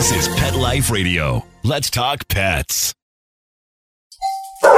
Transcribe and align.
This 0.00 0.28
is 0.28 0.34
Pet 0.34 0.56
Life 0.56 0.90
Radio. 0.90 1.44
Let's 1.62 1.90
talk 1.90 2.26
pets. 2.28 2.94
Hey, 4.62 4.70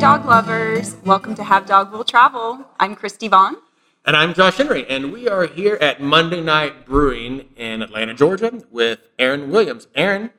dog 0.00 0.26
lovers. 0.26 0.96
Welcome 1.04 1.36
to 1.36 1.44
Have 1.44 1.66
Dog 1.66 1.92
Will 1.92 2.02
Travel. 2.02 2.66
I'm 2.80 2.96
Christy 2.96 3.28
Vaughn. 3.28 3.54
And 4.04 4.16
I'm 4.16 4.34
Josh 4.34 4.56
Henry, 4.56 4.84
and 4.88 5.12
we 5.12 5.28
are 5.28 5.46
here 5.46 5.78
at 5.80 6.02
Monday 6.02 6.40
Night 6.40 6.86
Brewing 6.86 7.50
in 7.54 7.82
Atlanta, 7.82 8.14
Georgia, 8.14 8.64
with 8.72 8.98
Aaron 9.16 9.48
Williams. 9.48 9.86
Aaron, 9.94 10.30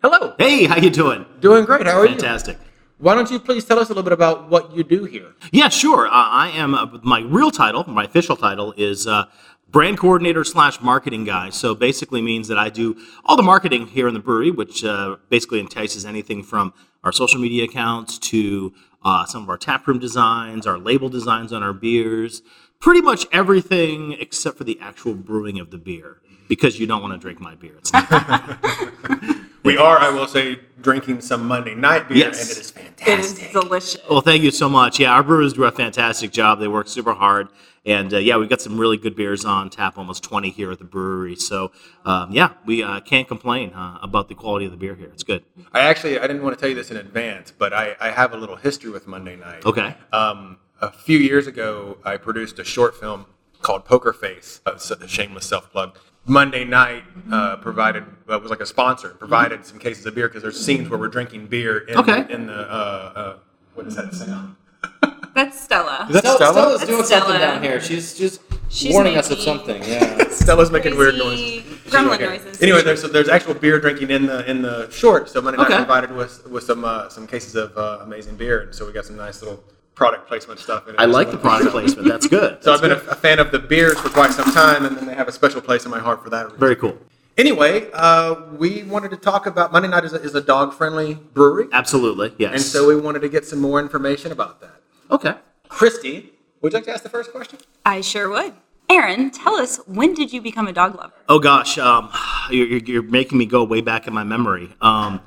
hello. 0.00 0.36
Hey, 0.38 0.66
how 0.66 0.76
you 0.76 0.90
doing? 0.90 1.26
Doing 1.40 1.64
great. 1.64 1.88
How 1.88 1.98
are 1.98 2.06
you? 2.06 2.10
Fantastic. 2.10 2.56
you? 2.56 2.67
Why 2.98 3.14
don't 3.14 3.30
you 3.30 3.38
please 3.38 3.64
tell 3.64 3.78
us 3.78 3.86
a 3.86 3.90
little 3.90 4.02
bit 4.02 4.12
about 4.12 4.50
what 4.50 4.74
you 4.76 4.82
do 4.82 5.04
here? 5.04 5.32
Yeah, 5.52 5.68
sure. 5.68 6.08
Uh, 6.08 6.10
I 6.10 6.50
am. 6.54 6.74
Uh, 6.74 6.98
my 7.04 7.20
real 7.20 7.52
title, 7.52 7.84
my 7.84 8.04
official 8.04 8.36
title, 8.36 8.74
is 8.76 9.06
uh, 9.06 9.26
brand 9.70 9.98
coordinator 9.98 10.42
slash 10.42 10.80
marketing 10.80 11.24
guy. 11.24 11.50
So 11.50 11.76
basically 11.76 12.20
means 12.20 12.48
that 12.48 12.58
I 12.58 12.70
do 12.70 12.96
all 13.24 13.36
the 13.36 13.42
marketing 13.44 13.86
here 13.86 14.08
in 14.08 14.14
the 14.14 14.20
brewery, 14.20 14.50
which 14.50 14.84
uh, 14.84 15.16
basically 15.28 15.60
entices 15.60 16.04
anything 16.04 16.42
from 16.42 16.74
our 17.04 17.12
social 17.12 17.40
media 17.40 17.64
accounts 17.64 18.18
to 18.18 18.74
uh, 19.04 19.24
some 19.26 19.44
of 19.44 19.48
our 19.48 19.58
taproom 19.58 20.00
designs, 20.00 20.66
our 20.66 20.78
label 20.78 21.08
designs 21.08 21.52
on 21.52 21.62
our 21.62 21.72
beers, 21.72 22.42
pretty 22.80 23.00
much 23.00 23.26
everything 23.30 24.12
except 24.14 24.58
for 24.58 24.64
the 24.64 24.76
actual 24.80 25.14
brewing 25.14 25.60
of 25.60 25.70
the 25.70 25.78
beer. 25.78 26.16
Because 26.48 26.80
you 26.80 26.86
don't 26.86 27.02
want 27.02 27.12
to 27.12 27.18
drink 27.18 27.40
my 27.40 27.54
beer. 27.54 27.78
It's 29.68 29.78
not 29.78 29.84
We 29.84 29.88
are, 29.88 29.98
I 29.98 30.10
will 30.10 30.26
say, 30.26 30.58
drinking 30.80 31.20
some 31.20 31.46
Monday 31.46 31.74
night 31.74 32.08
beer, 32.08 32.18
Yes. 32.18 32.40
and 32.40 32.50
it 32.50 32.60
is 32.60 32.70
It 32.70 32.74
fantastic. 32.74 33.46
is 33.46 33.52
delicious. 33.52 34.00
Well, 34.08 34.20
thank 34.20 34.42
you 34.42 34.50
so 34.50 34.68
much. 34.68 34.98
Yeah, 35.00 35.12
our 35.12 35.22
brewers 35.22 35.52
do 35.52 35.64
a 35.64 35.70
fantastic 35.72 36.30
job. 36.32 36.60
They 36.60 36.68
work 36.68 36.88
super 36.88 37.14
hard. 37.14 37.48
And 37.86 38.12
uh, 38.12 38.18
yeah, 38.18 38.36
we've 38.36 38.48
got 38.50 38.60
some 38.60 38.78
really 38.78 38.98
good 38.98 39.16
beers 39.16 39.44
on 39.46 39.70
tap, 39.70 39.96
almost 39.96 40.22
20 40.22 40.50
here 40.50 40.70
at 40.70 40.78
the 40.78 40.84
brewery. 40.84 41.36
So 41.36 41.70
um, 42.04 42.32
yeah, 42.32 42.50
we 42.66 42.82
uh, 42.82 43.00
can't 43.00 43.26
complain 43.26 43.72
uh, 43.72 43.98
about 44.02 44.28
the 44.28 44.34
quality 44.34 44.66
of 44.66 44.72
the 44.72 44.76
beer 44.76 44.94
here. 44.94 45.08
It's 45.12 45.22
good. 45.22 45.42
I 45.72 45.80
actually, 45.80 46.18
I 46.18 46.26
didn't 46.26 46.42
want 46.42 46.54
to 46.56 46.60
tell 46.60 46.68
you 46.68 46.74
this 46.74 46.90
in 46.90 46.96
advance, 46.98 47.50
but 47.56 47.72
I, 47.72 47.96
I 48.00 48.10
have 48.10 48.32
a 48.34 48.36
little 48.36 48.56
history 48.56 48.90
with 48.90 49.06
Monday 49.06 49.36
Night. 49.36 49.64
Okay. 49.64 49.94
Um, 50.12 50.58
a 50.82 50.90
few 50.92 51.18
years 51.18 51.46
ago, 51.46 51.98
I 52.04 52.18
produced 52.18 52.58
a 52.58 52.64
short 52.64 52.94
film 52.94 53.26
called 53.62 53.84
Poker 53.86 54.12
Face, 54.12 54.60
a 54.66 54.74
s- 54.74 54.90
a 54.90 55.08
shameless 55.08 55.46
self 55.46 55.72
plug. 55.72 55.98
Monday 56.28 56.64
Night 56.64 57.04
uh, 57.32 57.56
provided 57.56 58.04
uh, 58.30 58.38
was 58.38 58.50
like 58.50 58.60
a 58.60 58.66
sponsor, 58.66 59.10
provided 59.10 59.64
some 59.64 59.78
cases 59.78 60.04
of 60.06 60.14
beer 60.14 60.28
because 60.28 60.42
there's 60.42 60.62
scenes 60.62 60.88
where 60.88 60.98
we're 60.98 61.08
drinking 61.08 61.46
beer 61.46 61.78
in, 61.78 61.96
Okay. 61.98 62.26
in 62.30 62.46
the 62.46 62.52
uh, 62.54 63.12
uh, 63.16 63.36
what 63.74 63.86
is 63.86 63.96
that 63.96 64.12
sound? 64.14 64.54
That's 65.34 65.60
Stella. 65.60 66.06
Is 66.08 66.14
that 66.14 66.24
Stella? 66.24 66.36
Stella's 66.52 66.78
That's 66.80 66.90
doing 66.90 67.04
Stella. 67.04 67.22
something 67.24 67.40
down 67.40 67.62
here. 67.62 67.80
She's 67.80 68.14
just 68.16 68.40
She's 68.68 68.92
warning 68.92 69.16
us 69.16 69.30
of 69.30 69.38
something. 69.40 69.82
Yeah. 69.84 70.28
Stella's 70.30 70.70
making 70.70 70.96
weird 70.98 71.16
noises. 71.16 71.62
gremlin 71.86 72.20
noises. 72.20 72.60
Anyway, 72.60 72.82
there's 72.82 73.00
so 73.00 73.08
there's 73.08 73.28
actual 73.28 73.54
beer 73.54 73.80
drinking 73.80 74.10
in 74.10 74.26
the 74.26 74.48
in 74.50 74.60
the 74.62 74.90
short. 74.90 75.28
So 75.30 75.40
Monday 75.40 75.56
Night 75.58 75.66
Okay. 75.68 75.76
provided 75.76 76.12
with 76.14 76.46
with 76.48 76.64
some 76.64 76.84
uh, 76.84 77.08
some 77.08 77.26
cases 77.26 77.54
of 77.54 77.76
uh, 77.78 78.00
amazing 78.02 78.36
beer, 78.36 78.60
and 78.62 78.74
so 78.74 78.84
we 78.86 78.92
got 78.92 79.06
some 79.06 79.16
nice 79.16 79.40
little 79.40 79.62
product 79.98 80.28
placement 80.28 80.60
stuff. 80.60 80.86
In 80.88 80.94
it 80.94 81.00
I 81.00 81.06
like 81.06 81.30
the 81.32 81.36
product 81.36 81.72
placement. 81.72 82.06
That's 82.06 82.28
good. 82.28 82.58
So 82.62 82.72
I've 82.72 82.80
That's 82.80 83.00
been 83.00 83.08
a, 83.08 83.12
a 83.12 83.16
fan 83.16 83.38
of 83.40 83.50
the 83.50 83.58
beers 83.58 83.98
for 83.98 84.08
quite 84.08 84.30
some 84.30 84.50
time, 84.52 84.84
and 84.86 84.96
then 84.96 85.06
they 85.06 85.14
have 85.14 85.26
a 85.28 85.32
special 85.32 85.60
place 85.60 85.84
in 85.84 85.90
my 85.90 85.98
heart 85.98 86.22
for 86.22 86.30
that. 86.30 86.44
Reason. 86.46 86.58
very 86.58 86.76
cool. 86.76 86.96
Anyway, 87.36 87.88
uh, 87.92 88.34
we 88.56 88.84
wanted 88.84 89.10
to 89.10 89.16
talk 89.16 89.46
about 89.46 89.72
Monday 89.72 89.88
Night 89.88 90.04
is 90.04 90.12
a, 90.12 90.20
is 90.22 90.34
a 90.34 90.40
dog 90.40 90.72
friendly 90.72 91.14
brewery, 91.14 91.66
Absolutely. 91.72 92.32
Yes. 92.38 92.52
and 92.52 92.62
so 92.62 92.86
we 92.88 92.96
wanted 92.96 93.20
to 93.20 93.28
get 93.28 93.44
some 93.44 93.60
more 93.60 93.80
information 93.80 94.30
about 94.32 94.60
that. 94.60 94.76
okay. 95.10 95.34
Christy, 95.68 96.32
would 96.62 96.72
you 96.72 96.76
like 96.78 96.84
to 96.86 96.92
ask 96.92 97.02
the 97.02 97.08
first 97.10 97.30
question? 97.32 97.58
I 97.84 98.00
sure 98.00 98.28
would. 98.30 98.54
Aaron, 98.90 99.30
tell 99.30 99.54
us 99.56 99.76
when 99.86 100.14
did 100.14 100.32
you 100.32 100.40
become 100.40 100.66
a 100.66 100.72
dog 100.72 100.96
lover? 100.96 101.12
Oh 101.28 101.38
gosh, 101.38 101.76
um, 101.76 102.10
you're, 102.50 102.66
you're, 102.66 102.80
you're 102.80 103.02
making 103.02 103.36
me 103.36 103.44
go 103.46 103.62
way 103.64 103.82
back 103.82 104.06
in 104.06 104.14
my 104.14 104.24
memory. 104.24 104.70
Um, 104.80 105.20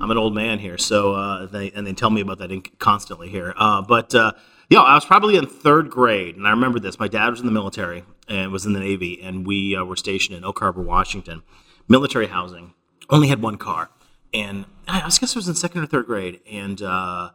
I'm 0.00 0.10
an 0.10 0.16
old 0.16 0.34
man 0.34 0.58
here, 0.58 0.78
so 0.78 1.14
uh, 1.14 1.46
they, 1.46 1.70
and 1.72 1.86
they 1.86 1.92
tell 1.92 2.10
me 2.10 2.20
about 2.20 2.38
that 2.38 2.78
constantly 2.78 3.28
here. 3.28 3.52
Uh, 3.56 3.82
but 3.82 4.14
uh, 4.14 4.32
yeah, 4.68 4.80
I 4.80 4.94
was 4.94 5.04
probably 5.04 5.36
in 5.36 5.46
third 5.46 5.90
grade, 5.90 6.36
and 6.36 6.46
I 6.46 6.50
remember 6.50 6.80
this. 6.80 6.98
My 6.98 7.08
dad 7.08 7.30
was 7.30 7.40
in 7.40 7.46
the 7.46 7.52
military 7.52 8.04
and 8.28 8.50
was 8.50 8.64
in 8.64 8.72
the 8.72 8.80
Navy, 8.80 9.20
and 9.22 9.46
we 9.46 9.76
uh, 9.76 9.84
were 9.84 9.96
stationed 9.96 10.36
in 10.36 10.44
Oak 10.44 10.58
Harbor, 10.60 10.82
Washington, 10.82 11.42
military 11.88 12.28
housing. 12.28 12.72
Only 13.10 13.28
had 13.28 13.42
one 13.42 13.56
car, 13.56 13.90
and 14.32 14.64
I, 14.88 15.00
I 15.00 15.04
guess 15.04 15.22
it 15.22 15.36
was 15.36 15.48
in 15.48 15.54
second 15.54 15.82
or 15.82 15.86
third 15.86 16.06
grade, 16.06 16.40
and. 16.50 16.80
Uh, 16.82 17.30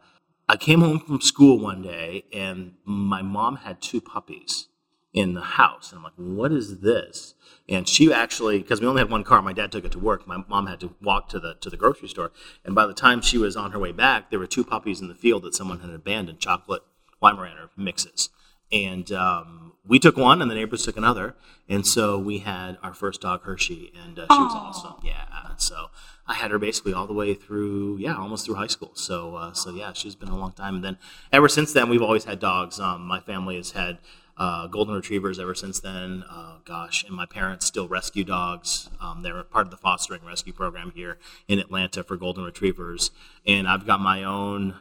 I 0.48 0.56
came 0.56 0.80
home 0.80 1.00
from 1.00 1.20
school 1.20 1.58
one 1.58 1.82
day 1.82 2.24
and 2.32 2.74
my 2.84 3.20
mom 3.20 3.56
had 3.56 3.82
two 3.82 4.00
puppies 4.00 4.68
in 5.16 5.32
the 5.32 5.40
house. 5.40 5.90
And 5.90 5.98
I'm 5.98 6.04
like, 6.04 6.12
what 6.16 6.52
is 6.52 6.80
this? 6.80 7.34
And 7.68 7.88
she 7.88 8.12
actually, 8.12 8.58
because 8.58 8.80
we 8.80 8.86
only 8.86 9.00
had 9.00 9.10
one 9.10 9.24
car, 9.24 9.40
my 9.40 9.54
dad 9.54 9.72
took 9.72 9.84
it 9.84 9.90
to 9.92 9.98
work. 9.98 10.28
My 10.28 10.44
mom 10.46 10.66
had 10.66 10.78
to 10.80 10.94
walk 11.02 11.30
to 11.30 11.40
the 11.40 11.54
to 11.62 11.70
the 11.70 11.76
grocery 11.76 12.08
store. 12.08 12.30
And 12.64 12.74
by 12.74 12.86
the 12.86 12.94
time 12.94 13.22
she 13.22 13.38
was 13.38 13.56
on 13.56 13.72
her 13.72 13.78
way 13.78 13.92
back, 13.92 14.30
there 14.30 14.38
were 14.38 14.46
two 14.46 14.62
puppies 14.62 15.00
in 15.00 15.08
the 15.08 15.14
field 15.14 15.42
that 15.42 15.54
someone 15.54 15.80
had 15.80 15.90
abandoned, 15.90 16.38
chocolate 16.38 16.82
Weimaraner 17.20 17.70
mixes. 17.76 18.28
And 18.70 19.10
um, 19.10 19.72
we 19.86 19.98
took 19.98 20.16
one, 20.16 20.42
and 20.42 20.50
the 20.50 20.54
neighbors 20.54 20.84
took 20.84 20.96
another. 20.96 21.34
And 21.68 21.86
so 21.86 22.18
we 22.18 22.38
had 22.38 22.76
our 22.82 22.92
first 22.92 23.22
dog, 23.22 23.42
Hershey, 23.42 23.92
and 23.96 24.18
uh, 24.18 24.26
she 24.30 24.38
was 24.38 24.52
awesome. 24.54 24.96
Yeah. 25.02 25.24
So 25.56 25.86
I 26.26 26.34
had 26.34 26.50
her 26.50 26.58
basically 26.58 26.92
all 26.92 27.06
the 27.06 27.14
way 27.14 27.32
through, 27.32 27.96
yeah, 27.98 28.16
almost 28.16 28.44
through 28.44 28.56
high 28.56 28.66
school. 28.66 28.90
So, 28.94 29.36
uh, 29.36 29.52
so 29.54 29.70
yeah, 29.70 29.92
she's 29.92 30.14
been 30.14 30.28
a 30.28 30.36
long 30.36 30.52
time. 30.52 30.74
And 30.74 30.84
then 30.84 30.98
ever 31.32 31.48
since 31.48 31.72
then, 31.72 31.88
we've 31.88 32.02
always 32.02 32.24
had 32.24 32.38
dogs. 32.38 32.78
Um, 32.78 33.06
my 33.06 33.20
family 33.20 33.56
has 33.56 33.70
had 33.70 33.98
uh, 34.38 34.66
golden 34.66 34.94
retrievers 34.94 35.38
ever 35.38 35.54
since 35.54 35.80
then. 35.80 36.24
Uh, 36.30 36.56
gosh, 36.64 37.04
and 37.04 37.14
my 37.14 37.26
parents 37.26 37.66
still 37.66 37.88
rescue 37.88 38.24
dogs. 38.24 38.90
Um, 39.00 39.22
they're 39.22 39.42
part 39.44 39.66
of 39.66 39.70
the 39.70 39.76
fostering 39.76 40.24
rescue 40.24 40.52
program 40.52 40.92
here 40.94 41.18
in 41.48 41.58
Atlanta 41.58 42.02
for 42.02 42.16
golden 42.16 42.44
retrievers. 42.44 43.10
And 43.46 43.66
I've 43.66 43.86
got 43.86 44.00
my 44.00 44.24
own 44.24 44.74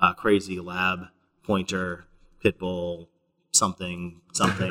uh, 0.00 0.12
crazy 0.14 0.60
lab 0.60 1.06
pointer, 1.42 2.06
pit 2.42 2.58
bull, 2.58 3.08
something, 3.52 4.20
something 4.32 4.70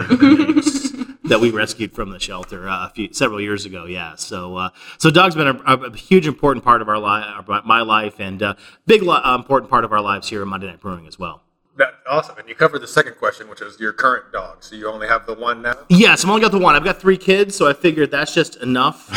that 1.23 1.39
we 1.41 1.49
rescued 1.51 1.93
from 1.93 2.11
the 2.11 2.19
shelter 2.19 2.69
uh, 2.69 2.87
a 2.87 2.91
few, 2.93 3.11
several 3.13 3.41
years 3.41 3.65
ago. 3.65 3.85
Yeah, 3.85 4.15
so 4.15 4.57
uh, 4.57 4.69
so 4.97 5.09
dogs 5.09 5.35
been 5.35 5.47
a, 5.47 5.73
a 5.75 5.97
huge 5.97 6.27
important 6.27 6.63
part 6.63 6.81
of 6.81 6.89
our 6.89 6.99
life, 6.99 7.47
my 7.65 7.81
life, 7.81 8.19
and 8.19 8.41
uh, 8.41 8.53
big 8.85 9.07
uh, 9.07 9.35
important 9.37 9.69
part 9.69 9.85
of 9.85 9.91
our 9.91 10.01
lives 10.01 10.29
here 10.29 10.41
at 10.41 10.47
Monday 10.47 10.67
Night 10.67 10.79
Brewing 10.79 11.07
as 11.07 11.17
well. 11.17 11.41
That, 11.79 11.93
awesome. 12.09 12.37
And 12.37 12.49
you 12.49 12.55
covered 12.55 12.79
the 12.79 12.87
second 12.89 13.15
question, 13.15 13.47
which 13.47 13.61
is 13.61 13.79
your 13.79 13.93
current 13.93 14.33
dog. 14.33 14.65
So 14.65 14.75
you 14.75 14.89
only 14.89 15.07
have 15.07 15.25
the 15.25 15.33
one 15.33 15.61
now. 15.61 15.75
Yes, 15.87 16.25
I've 16.25 16.29
only 16.29 16.41
got 16.41 16.51
the 16.51 16.59
one. 16.59 16.75
I've 16.75 16.83
got 16.83 16.99
three 16.99 17.15
kids, 17.15 17.55
so 17.55 17.69
I 17.69 17.73
figured 17.73 18.11
that's 18.11 18.33
just 18.33 18.57
enough. 18.57 19.07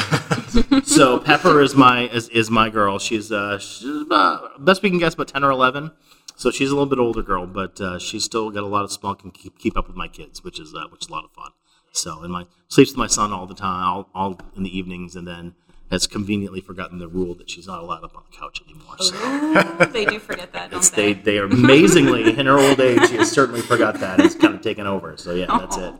so 0.84 1.18
Pepper 1.18 1.60
is 1.60 1.74
my 1.74 2.02
is, 2.08 2.28
is 2.28 2.52
my 2.52 2.70
girl. 2.70 3.00
She's 3.00 3.32
uh 3.32 3.58
she's 3.58 4.08
uh, 4.08 4.48
best 4.60 4.80
we 4.80 4.90
can 4.90 5.00
guess 5.00 5.14
about 5.14 5.26
ten 5.26 5.42
or 5.42 5.50
eleven. 5.50 5.90
So 6.36 6.52
she's 6.52 6.70
a 6.70 6.72
little 6.72 6.88
bit 6.88 7.00
older 7.00 7.22
girl, 7.22 7.48
but 7.48 7.80
uh, 7.80 7.98
she's 7.98 8.22
still 8.22 8.50
got 8.50 8.62
a 8.62 8.66
lot 8.66 8.84
of 8.84 8.92
spunk 8.92 9.24
and 9.24 9.34
keep 9.34 9.58
keep 9.58 9.76
up 9.76 9.88
with 9.88 9.96
my 9.96 10.06
kids, 10.06 10.44
which 10.44 10.60
is 10.60 10.72
uh, 10.72 10.84
which 10.92 11.02
is 11.02 11.08
a 11.08 11.12
lot 11.12 11.24
of 11.24 11.32
fun. 11.32 11.50
So 11.90 12.22
and 12.22 12.32
my 12.32 12.46
sleeps 12.68 12.92
with 12.92 12.98
my 12.98 13.08
son 13.08 13.32
all 13.32 13.46
the 13.46 13.56
time, 13.56 13.84
all, 13.84 14.08
all 14.14 14.38
in 14.56 14.62
the 14.62 14.78
evenings, 14.78 15.16
and 15.16 15.26
then 15.26 15.56
has 15.92 16.06
conveniently 16.06 16.62
forgotten 16.62 16.98
the 16.98 17.06
rule 17.06 17.34
that 17.34 17.50
she's 17.50 17.66
not 17.66 17.82
allowed 17.82 18.02
up 18.02 18.16
on 18.16 18.22
the 18.30 18.34
couch 18.36 18.62
anymore. 18.66 18.96
So 18.98 19.14
Ooh, 19.14 19.92
they 19.92 20.06
do 20.06 20.18
forget 20.18 20.50
that, 20.54 20.72
it's, 20.72 20.88
they? 20.88 21.12
they 21.12 21.20
they 21.20 21.38
are 21.38 21.44
amazingly 21.44 22.36
in 22.38 22.46
her 22.46 22.58
old 22.58 22.80
age. 22.80 23.10
She 23.10 23.16
has 23.16 23.30
certainly 23.30 23.60
forgot 23.60 24.00
that. 24.00 24.18
It's 24.18 24.34
kind 24.34 24.54
of 24.54 24.62
taken 24.62 24.86
over. 24.86 25.18
So 25.18 25.34
yeah, 25.34 25.46
that's 25.46 25.76
it. 25.76 25.94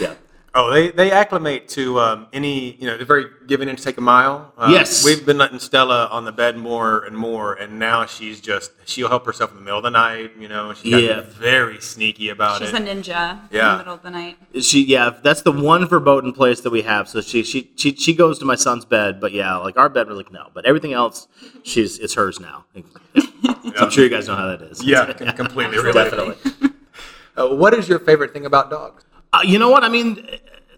Yeah. 0.00 0.14
Oh, 0.54 0.70
they, 0.72 0.90
they 0.90 1.10
acclimate 1.12 1.68
to 1.70 2.00
um, 2.00 2.26
any, 2.32 2.72
you 2.76 2.86
know, 2.86 2.96
they're 2.96 3.04
very 3.06 3.26
giving 3.46 3.68
in 3.68 3.76
to 3.76 3.82
take 3.82 3.98
a 3.98 4.00
mile. 4.00 4.52
Uh, 4.56 4.68
Yes. 4.72 5.04
We've 5.04 5.24
been 5.24 5.36
letting 5.36 5.58
Stella 5.58 6.06
on 6.10 6.24
the 6.24 6.32
bed 6.32 6.56
more 6.56 7.04
and 7.04 7.16
more, 7.16 7.52
and 7.54 7.78
now 7.78 8.06
she's 8.06 8.40
just, 8.40 8.72
she'll 8.86 9.08
help 9.10 9.26
herself 9.26 9.50
in 9.50 9.58
the 9.58 9.62
middle 9.62 9.78
of 9.78 9.84
the 9.84 9.90
night, 9.90 10.32
you 10.38 10.48
know, 10.48 10.72
she's 10.72 11.02
Yeah. 11.04 11.20
very 11.20 11.80
sneaky 11.80 12.30
about 12.30 12.58
She's 12.60 12.70
it. 12.70 12.76
She's 12.76 12.80
a 12.80 12.82
ninja 13.12 13.32
in 13.50 13.56
Yeah. 13.56 13.72
the 13.72 13.78
middle 13.78 13.94
of 13.94 14.02
the 14.02 14.10
night. 14.10 14.38
She 14.60 14.84
yeah, 14.86 15.10
that's 15.22 15.42
the 15.42 15.52
one 15.52 15.86
verboten 15.86 16.32
place 16.32 16.60
that 16.62 16.70
we 16.70 16.82
have. 16.82 17.08
So 17.08 17.20
she 17.20 17.42
she 17.44 17.70
she 17.76 17.94
she 17.94 18.14
goes 18.14 18.38
to 18.38 18.44
my 18.46 18.54
son's 18.56 18.84
bed, 18.86 19.20
but 19.20 19.32
yeah, 19.32 19.54
like 19.56 19.76
our 19.76 19.88
bed 19.90 20.08
we're 20.08 20.14
like 20.14 20.32
no, 20.32 20.48
but 20.54 20.64
everything 20.64 20.92
else, 20.94 21.28
she's 21.62 21.98
it's 21.98 22.14
hers 22.14 22.40
now. 22.40 22.64
Yeah. 22.74 22.82
So 23.76 23.84
I'm 23.84 23.90
sure 23.90 24.02
you 24.02 24.10
guys 24.10 24.26
know 24.26 24.34
how 24.34 24.48
that 24.48 24.62
is. 24.62 24.82
yeah, 24.82 25.12
completely. 25.36 25.76
relate. 25.78 25.92
definitely. 26.10 26.70
Uh, 27.36 27.48
what 27.54 27.72
is 27.74 27.88
your 27.88 28.00
favorite 28.00 28.32
thing 28.32 28.44
about 28.46 28.70
dogs? 28.70 29.04
Uh, 29.32 29.40
you 29.44 29.58
know 29.58 29.70
what 29.70 29.84
I 29.84 29.88
mean? 29.88 30.26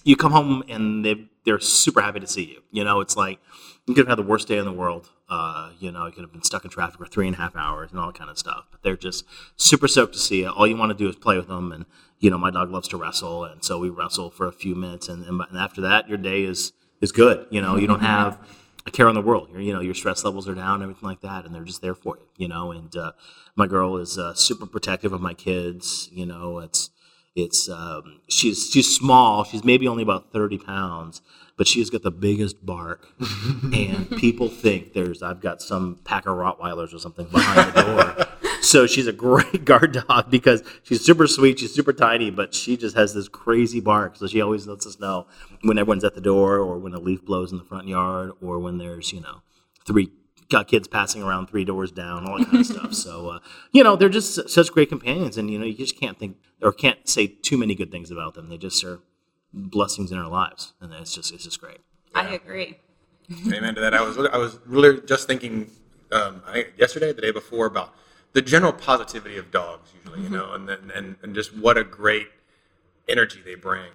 You 0.05 0.17
come 0.17 0.33
home 0.33 0.63
and 0.69 1.05
they 1.05 1.29
they're 1.45 1.61
super 1.61 2.01
happy 2.01 2.21
to 2.21 2.27
see 2.27 2.45
you. 2.45 2.63
You 2.71 2.85
know, 2.85 3.01
it's 3.01 3.17
like 3.17 3.39
you 3.87 3.95
could 3.95 4.07
have 4.07 4.19
had 4.19 4.25
the 4.25 4.29
worst 4.29 4.49
day 4.49 4.59
in 4.59 4.65
the 4.65 4.73
world. 4.73 5.09
Uh, 5.29 5.71
you 5.79 5.93
know, 5.93 6.07
you 6.07 6.13
could 6.13 6.23
have 6.23 6.33
been 6.33 6.43
stuck 6.43 6.65
in 6.65 6.71
traffic 6.71 6.99
for 6.99 7.07
three 7.07 7.27
and 7.27 7.37
a 7.37 7.39
half 7.39 7.55
hours 7.55 7.91
and 7.91 8.01
all 8.01 8.07
that 8.07 8.19
kind 8.19 8.31
of 8.31 8.39
stuff. 8.39 8.67
But 8.71 8.83
they're 8.83 8.97
just 8.97 9.25
super 9.57 9.87
stoked 9.87 10.15
to 10.15 10.19
see 10.19 10.41
you. 10.41 10.49
All 10.49 10.67
you 10.67 10.77
want 10.77 10.91
to 10.91 10.99
do 10.99 11.09
is 11.09 11.17
play 11.17 11.37
with 11.37 11.49
them. 11.49 11.71
And 11.73 11.87
you 12.19 12.31
know, 12.31 12.39
my 12.39 12.51
dog 12.51 12.71
loves 12.71 12.89
to 12.89 12.97
wrestle, 12.97 13.45
and 13.45 13.65
so 13.65 13.79
we 13.79 13.89
wrestle 13.89 14.31
for 14.31 14.47
a 14.47 14.53
few 14.53 14.75
minutes, 14.75 15.09
and, 15.09 15.25
and, 15.25 15.41
and 15.41 15.59
after 15.59 15.81
that, 15.81 16.09
your 16.09 16.19
day 16.19 16.43
is 16.43 16.73
is 17.01 17.13
good. 17.13 17.47
You 17.51 17.63
know, 17.63 17.77
you 17.77 17.87
don't 17.87 18.01
have 18.01 18.39
a 18.87 18.91
care 18.91 19.09
in 19.09 19.15
the 19.15 19.23
world. 19.23 19.49
Your, 19.51 19.61
you 19.61 19.73
know, 19.73 19.81
your 19.81 19.95
stress 19.95 20.23
levels 20.23 20.47
are 20.49 20.55
down, 20.55 20.83
everything 20.83 21.09
like 21.09 21.23
that, 21.23 21.47
and 21.47 21.55
they're 21.55 21.65
just 21.65 21.81
there 21.81 21.95
for 21.95 22.19
you. 22.19 22.27
You 22.37 22.49
know, 22.49 22.73
and 22.73 22.95
uh, 22.95 23.13
my 23.57 23.67
girl 23.67 23.97
is 23.97 24.19
uh, 24.19 24.35
super 24.35 24.67
protective 24.67 25.13
of 25.13 25.21
my 25.21 25.33
kids. 25.33 26.11
You 26.13 26.27
know, 26.27 26.59
it's 26.59 26.91
It's 27.37 27.69
um, 27.69 28.21
she's 28.29 28.71
she's 28.71 28.95
small. 28.95 29.45
She's 29.45 29.65
maybe 29.65 29.87
only 29.87 30.03
about 30.03 30.33
thirty 30.33 30.59
pounds, 30.59 31.23
but 31.57 31.69
she's 31.69 31.89
got 31.89 32.03
the 32.03 32.11
biggest 32.11 32.65
bark, 32.67 33.07
and 33.73 34.11
people 34.17 34.49
think 34.49 34.95
there's 34.95 35.23
I've 35.23 35.41
got 35.41 35.63
some 35.63 36.01
pack 36.05 36.27
of 36.27 36.37
Rottweilers 36.37 36.93
or 36.93 36.99
something 36.99 37.27
behind 37.27 37.73
the 37.73 37.83
door. 37.83 38.51
so 38.63 38.87
she's 38.87 39.07
a 39.07 39.13
great 39.13 39.65
guard 39.65 39.93
dog 39.93 40.29
because 40.29 40.65
she's 40.83 41.05
super 41.05 41.29
sweet. 41.29 41.61
She's 41.61 41.73
super 41.73 41.93
tiny, 41.93 42.31
but 42.31 42.53
she 42.53 42.77
just 42.77 42.97
has 42.97 43.15
this 43.15 43.29
crazy 43.29 43.81
bark. 43.81 44.17
So 44.17 44.27
she 44.27 44.41
always 44.41 44.67
lets 44.67 44.85
us 44.85 44.99
know 44.99 45.29
when 45.63 45.79
everyone's 45.79 46.05
at 46.05 46.17
the 46.17 46.21
door, 46.21 46.57
or 46.57 46.79
when 46.79 46.95
a 46.95 47.01
leaf 47.01 47.25
blows 47.25 47.53
in 47.53 47.59
the 47.59 47.65
front 47.65 47.87
yard, 47.87 48.33
or 48.43 48.59
when 48.59 48.79
there's 48.79 49.13
you 49.13 49.21
know 49.21 49.43
three 49.87 50.11
got 50.51 50.69
kids 50.69 50.89
passing 50.89 51.23
around 51.23 51.47
three 51.47 51.65
doors 51.65 51.91
down, 51.93 52.29
all 52.29 52.39
that 52.39 52.47
kind 52.47 52.61
of 52.61 52.67
stuff. 52.67 52.93
So, 53.01 53.29
uh, 53.29 53.39
you 53.73 53.83
know, 53.83 53.97
they're 53.97 54.09
just 54.09 54.51
such 54.51 54.73
great 54.73 54.89
companions, 54.89 55.39
and 55.39 55.51
you 55.51 55.59
know, 55.59 55.65
you 55.65 55.75
just 55.75 55.99
can't 55.99 56.19
think 56.19 56.37
or 56.61 56.73
can't 56.73 57.09
say 57.09 57.27
too 57.27 57.57
many 57.57 57.75
good 57.75 57.91
things 57.91 58.11
about 58.11 58.35
them. 58.35 58.49
They 58.49 58.59
just 58.59 58.83
are 58.85 59.01
blessings 59.55 60.13
in 60.13 60.19
our 60.19 60.29
lives, 60.29 60.75
and 60.81 60.93
it's 60.93 61.15
just 61.15 61.33
it's 61.33 61.45
just 61.45 61.61
great. 61.61 61.79
I 62.15 62.35
agree. 62.35 62.79
Amen 63.47 63.75
to 63.77 63.81
that. 63.81 63.95
I 63.95 64.03
was 64.03 64.19
I 64.19 64.37
was 64.37 64.59
really 64.67 65.01
just 65.03 65.27
thinking 65.27 65.71
um, 66.13 66.43
I, 66.47 66.67
yesterday, 66.77 67.13
the 67.13 67.23
day 67.23 67.31
before, 67.31 67.67
about 67.67 67.95
the 68.33 68.43
general 68.43 68.73
positivity 68.73 69.37
of 69.39 69.51
dogs. 69.51 69.93
Usually, 69.97 70.23
you 70.23 70.29
know, 70.29 70.53
and 70.53 70.69
then 70.69 70.91
and, 70.95 71.17
and 71.23 71.35
just 71.35 71.57
what 71.57 71.79
a 71.79 71.85
great 71.85 72.29
energy 73.09 73.41
they 73.45 73.55
bring. 73.55 73.91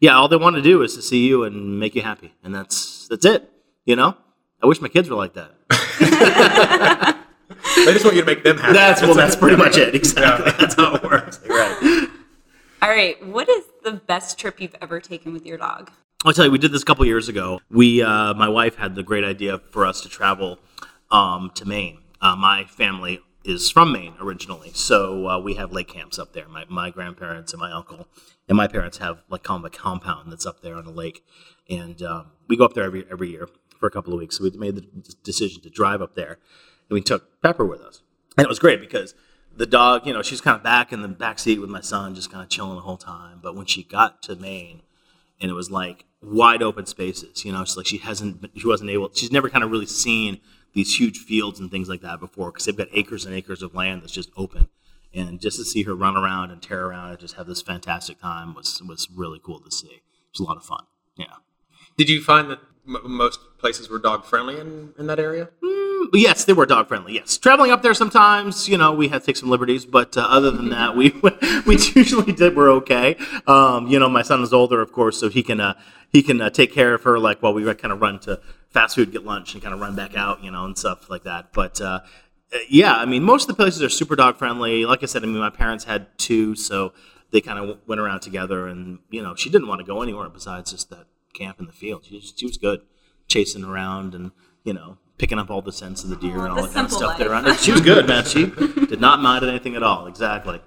Yeah, 0.00 0.16
all 0.16 0.28
they 0.28 0.36
want 0.36 0.56
to 0.56 0.62
do 0.62 0.82
is 0.82 0.94
to 0.96 1.02
see 1.02 1.26
you 1.26 1.44
and 1.44 1.80
make 1.80 1.94
you 1.94 2.02
happy, 2.02 2.34
and 2.44 2.54
that's 2.54 3.08
that's 3.08 3.24
it. 3.24 3.50
You 3.84 3.96
know, 3.96 4.16
I 4.62 4.66
wish 4.66 4.80
my 4.80 4.88
kids 4.88 5.08
were 5.08 5.16
like 5.16 5.34
that. 5.34 5.52
I 7.68 7.92
just 7.92 8.04
want 8.04 8.16
you 8.16 8.22
to 8.22 8.26
make 8.26 8.42
them 8.42 8.58
happy. 8.58 8.72
That's 8.72 9.02
well, 9.02 9.14
that's 9.14 9.34
it. 9.36 9.40
pretty 9.40 9.56
much 9.56 9.76
it. 9.76 9.94
Exactly, 10.06 10.52
that's 10.58 10.74
how 10.74 10.94
it 10.94 11.02
works. 11.02 11.40
Right. 11.48 12.08
All 12.82 12.88
right. 12.88 13.24
What 13.26 13.48
is 13.48 13.64
the 13.84 13.92
best 13.92 14.38
trip 14.38 14.60
you've 14.60 14.74
ever 14.80 15.00
taken 15.00 15.32
with 15.32 15.46
your 15.46 15.58
dog? 15.58 15.90
I'll 16.24 16.32
tell 16.32 16.44
you, 16.44 16.50
we 16.50 16.58
did 16.58 16.72
this 16.72 16.82
a 16.82 16.84
couple 16.84 17.04
years 17.06 17.28
ago. 17.28 17.60
We, 17.70 18.02
uh, 18.02 18.34
my 18.34 18.48
wife 18.48 18.76
had 18.76 18.94
the 18.94 19.02
great 19.02 19.24
idea 19.24 19.58
for 19.70 19.86
us 19.86 20.00
to 20.02 20.08
travel 20.08 20.58
um, 21.10 21.50
to 21.54 21.64
Maine. 21.64 21.98
Uh, 22.20 22.34
my 22.34 22.64
family 22.64 23.20
is 23.44 23.70
from 23.70 23.92
Maine 23.92 24.14
originally, 24.20 24.72
so 24.74 25.28
uh, 25.28 25.38
we 25.38 25.54
have 25.54 25.72
lake 25.72 25.88
camps 25.88 26.18
up 26.18 26.32
there. 26.32 26.48
My, 26.48 26.64
my 26.68 26.90
grandparents 26.90 27.52
and 27.52 27.60
my 27.60 27.70
uncle 27.70 28.08
and 28.48 28.56
my 28.56 28.66
parents 28.66 28.98
have 28.98 29.22
like 29.28 29.42
kind 29.44 29.64
of 29.64 29.72
a 29.72 29.76
compound 29.76 30.32
that's 30.32 30.46
up 30.46 30.62
there 30.62 30.74
on 30.74 30.84
the 30.84 30.90
lake, 30.90 31.22
and 31.70 32.02
um, 32.02 32.32
we 32.48 32.56
go 32.56 32.64
up 32.64 32.74
there 32.74 32.84
every 32.84 33.04
every 33.10 33.30
year 33.30 33.48
for 33.78 33.86
a 33.86 33.90
couple 33.90 34.12
of 34.12 34.18
weeks. 34.18 34.38
So 34.38 34.44
we 34.44 34.50
made 34.50 34.76
the 34.76 35.14
decision 35.22 35.62
to 35.62 35.70
drive 35.70 36.02
up 36.02 36.14
there, 36.14 36.38
and 36.88 36.94
we 36.94 37.00
took 37.00 37.40
Pepper 37.42 37.64
with 37.64 37.80
us, 37.80 38.02
and 38.36 38.44
it 38.44 38.48
was 38.48 38.58
great 38.58 38.80
because 38.80 39.14
the 39.56 39.66
dog, 39.66 40.06
you 40.06 40.12
know, 40.12 40.22
she's 40.22 40.40
kind 40.40 40.56
of 40.56 40.62
back 40.62 40.92
in 40.92 41.02
the 41.02 41.08
back 41.08 41.38
seat 41.38 41.60
with 41.60 41.70
my 41.70 41.80
son, 41.80 42.14
just 42.14 42.30
kind 42.30 42.42
of 42.42 42.50
chilling 42.50 42.76
the 42.76 42.82
whole 42.82 42.98
time. 42.98 43.40
But 43.42 43.56
when 43.56 43.66
she 43.66 43.82
got 43.82 44.22
to 44.24 44.36
Maine, 44.36 44.82
and 45.40 45.50
it 45.50 45.54
was 45.54 45.70
like 45.70 46.04
wide 46.22 46.62
open 46.62 46.86
spaces. 46.86 47.44
You 47.44 47.52
know, 47.52 47.62
it's 47.62 47.76
like 47.76 47.86
she 47.86 47.98
hasn't, 47.98 48.50
she 48.56 48.66
wasn't 48.66 48.90
able, 48.90 49.10
she's 49.14 49.32
never 49.32 49.48
kind 49.48 49.64
of 49.64 49.70
really 49.70 49.86
seen 49.86 50.40
these 50.72 50.98
huge 50.98 51.18
fields 51.18 51.60
and 51.60 51.70
things 51.70 51.88
like 51.88 52.02
that 52.02 52.20
before 52.20 52.50
because 52.50 52.66
they've 52.66 52.76
got 52.76 52.88
acres 52.92 53.24
and 53.24 53.34
acres 53.34 53.62
of 53.62 53.74
land 53.74 54.02
that's 54.02 54.12
just 54.12 54.30
open. 54.36 54.68
And 55.14 55.40
just 55.40 55.56
to 55.58 55.64
see 55.64 55.84
her 55.84 55.94
run 55.94 56.16
around 56.16 56.50
and 56.50 56.60
tear 56.60 56.86
around 56.86 57.10
and 57.10 57.18
just 57.18 57.36
have 57.36 57.46
this 57.46 57.62
fantastic 57.62 58.20
time 58.20 58.54
was 58.54 58.82
was 58.86 59.08
really 59.14 59.40
cool 59.42 59.60
to 59.60 59.70
see. 59.70 59.86
It 59.86 60.02
was 60.32 60.40
a 60.40 60.44
lot 60.44 60.58
of 60.58 60.64
fun. 60.64 60.84
Yeah. 61.16 61.36
Did 61.96 62.10
you 62.10 62.22
find 62.22 62.50
that 62.50 62.60
most 62.86 63.40
places 63.58 63.88
were 63.88 63.98
dog 63.98 64.24
friendly 64.24 64.58
in, 64.58 64.92
in 64.98 65.06
that 65.06 65.18
area? 65.18 65.48
But 66.10 66.20
yes, 66.20 66.44
they 66.44 66.52
were 66.52 66.66
dog 66.66 66.88
friendly. 66.88 67.14
Yes, 67.14 67.36
traveling 67.36 67.70
up 67.70 67.82
there 67.82 67.94
sometimes, 67.94 68.68
you 68.68 68.78
know, 68.78 68.92
we 68.92 69.08
had 69.08 69.22
to 69.22 69.26
take 69.26 69.36
some 69.36 69.50
liberties, 69.50 69.84
but 69.84 70.16
uh, 70.16 70.20
other 70.20 70.50
than 70.50 70.68
that, 70.70 70.96
we 70.96 71.10
we 71.66 71.76
usually 71.94 72.32
did 72.32 72.56
we're 72.56 72.70
okay. 72.74 73.16
Um, 73.46 73.88
you 73.88 73.98
know, 73.98 74.08
my 74.08 74.22
son 74.22 74.42
is 74.42 74.52
older, 74.52 74.80
of 74.80 74.92
course, 74.92 75.18
so 75.18 75.28
he 75.28 75.42
can 75.42 75.60
uh, 75.60 75.74
he 76.12 76.22
can 76.22 76.40
uh, 76.40 76.50
take 76.50 76.72
care 76.72 76.94
of 76.94 77.02
her 77.02 77.18
like 77.18 77.42
while 77.42 77.52
we 77.52 77.62
kind 77.74 77.92
of 77.92 78.00
run 78.00 78.20
to 78.20 78.40
fast 78.70 78.94
food, 78.94 79.12
get 79.12 79.24
lunch, 79.24 79.54
and 79.54 79.62
kind 79.62 79.74
of 79.74 79.80
run 79.80 79.96
back 79.96 80.16
out, 80.16 80.44
you 80.44 80.50
know, 80.50 80.64
and 80.64 80.78
stuff 80.78 81.10
like 81.10 81.24
that. 81.24 81.52
But 81.52 81.80
uh, 81.80 82.00
uh, 82.52 82.58
yeah, 82.68 82.94
I 82.94 83.04
mean, 83.04 83.22
most 83.22 83.48
of 83.48 83.48
the 83.48 83.62
places 83.62 83.82
are 83.82 83.88
super 83.88 84.16
dog 84.16 84.36
friendly. 84.36 84.84
Like 84.86 85.02
I 85.02 85.06
said, 85.06 85.22
I 85.22 85.26
mean, 85.26 85.38
my 85.38 85.50
parents 85.50 85.84
had 85.84 86.06
two, 86.18 86.54
so 86.54 86.92
they 87.32 87.40
kind 87.40 87.58
of 87.58 87.78
went 87.86 88.00
around 88.00 88.20
together, 88.20 88.68
and 88.68 89.00
you 89.10 89.22
know, 89.22 89.34
she 89.34 89.50
didn't 89.50 89.68
want 89.68 89.80
to 89.80 89.86
go 89.86 90.02
anywhere 90.02 90.28
besides 90.28 90.70
just 90.70 90.90
that 90.90 91.06
camp 91.36 91.60
in 91.60 91.66
the 91.66 91.72
field. 91.72 92.04
She, 92.04 92.20
she 92.20 92.46
was 92.46 92.56
good 92.56 92.80
chasing 93.28 93.64
around 93.64 94.14
and 94.14 94.30
you 94.64 94.72
know 94.72 94.98
picking 95.18 95.38
up 95.38 95.50
all 95.50 95.62
the 95.62 95.72
scents 95.72 96.04
of 96.04 96.10
the 96.10 96.16
deer 96.16 96.38
and 96.44 96.48
all 96.48 96.56
the 96.56 96.62
that 96.68 96.74
kind 96.74 96.86
of 96.86 96.92
stuff 96.92 97.18
there 97.18 97.28
life. 97.30 97.44
around. 97.46 97.58
She 97.58 97.72
was 97.72 97.80
good, 97.80 98.06
man. 98.06 98.24
She 98.24 98.46
did 98.86 99.00
not 99.00 99.20
mind 99.20 99.44
anything 99.44 99.74
at 99.76 99.82
all. 99.82 100.06
Exactly. 100.06 100.60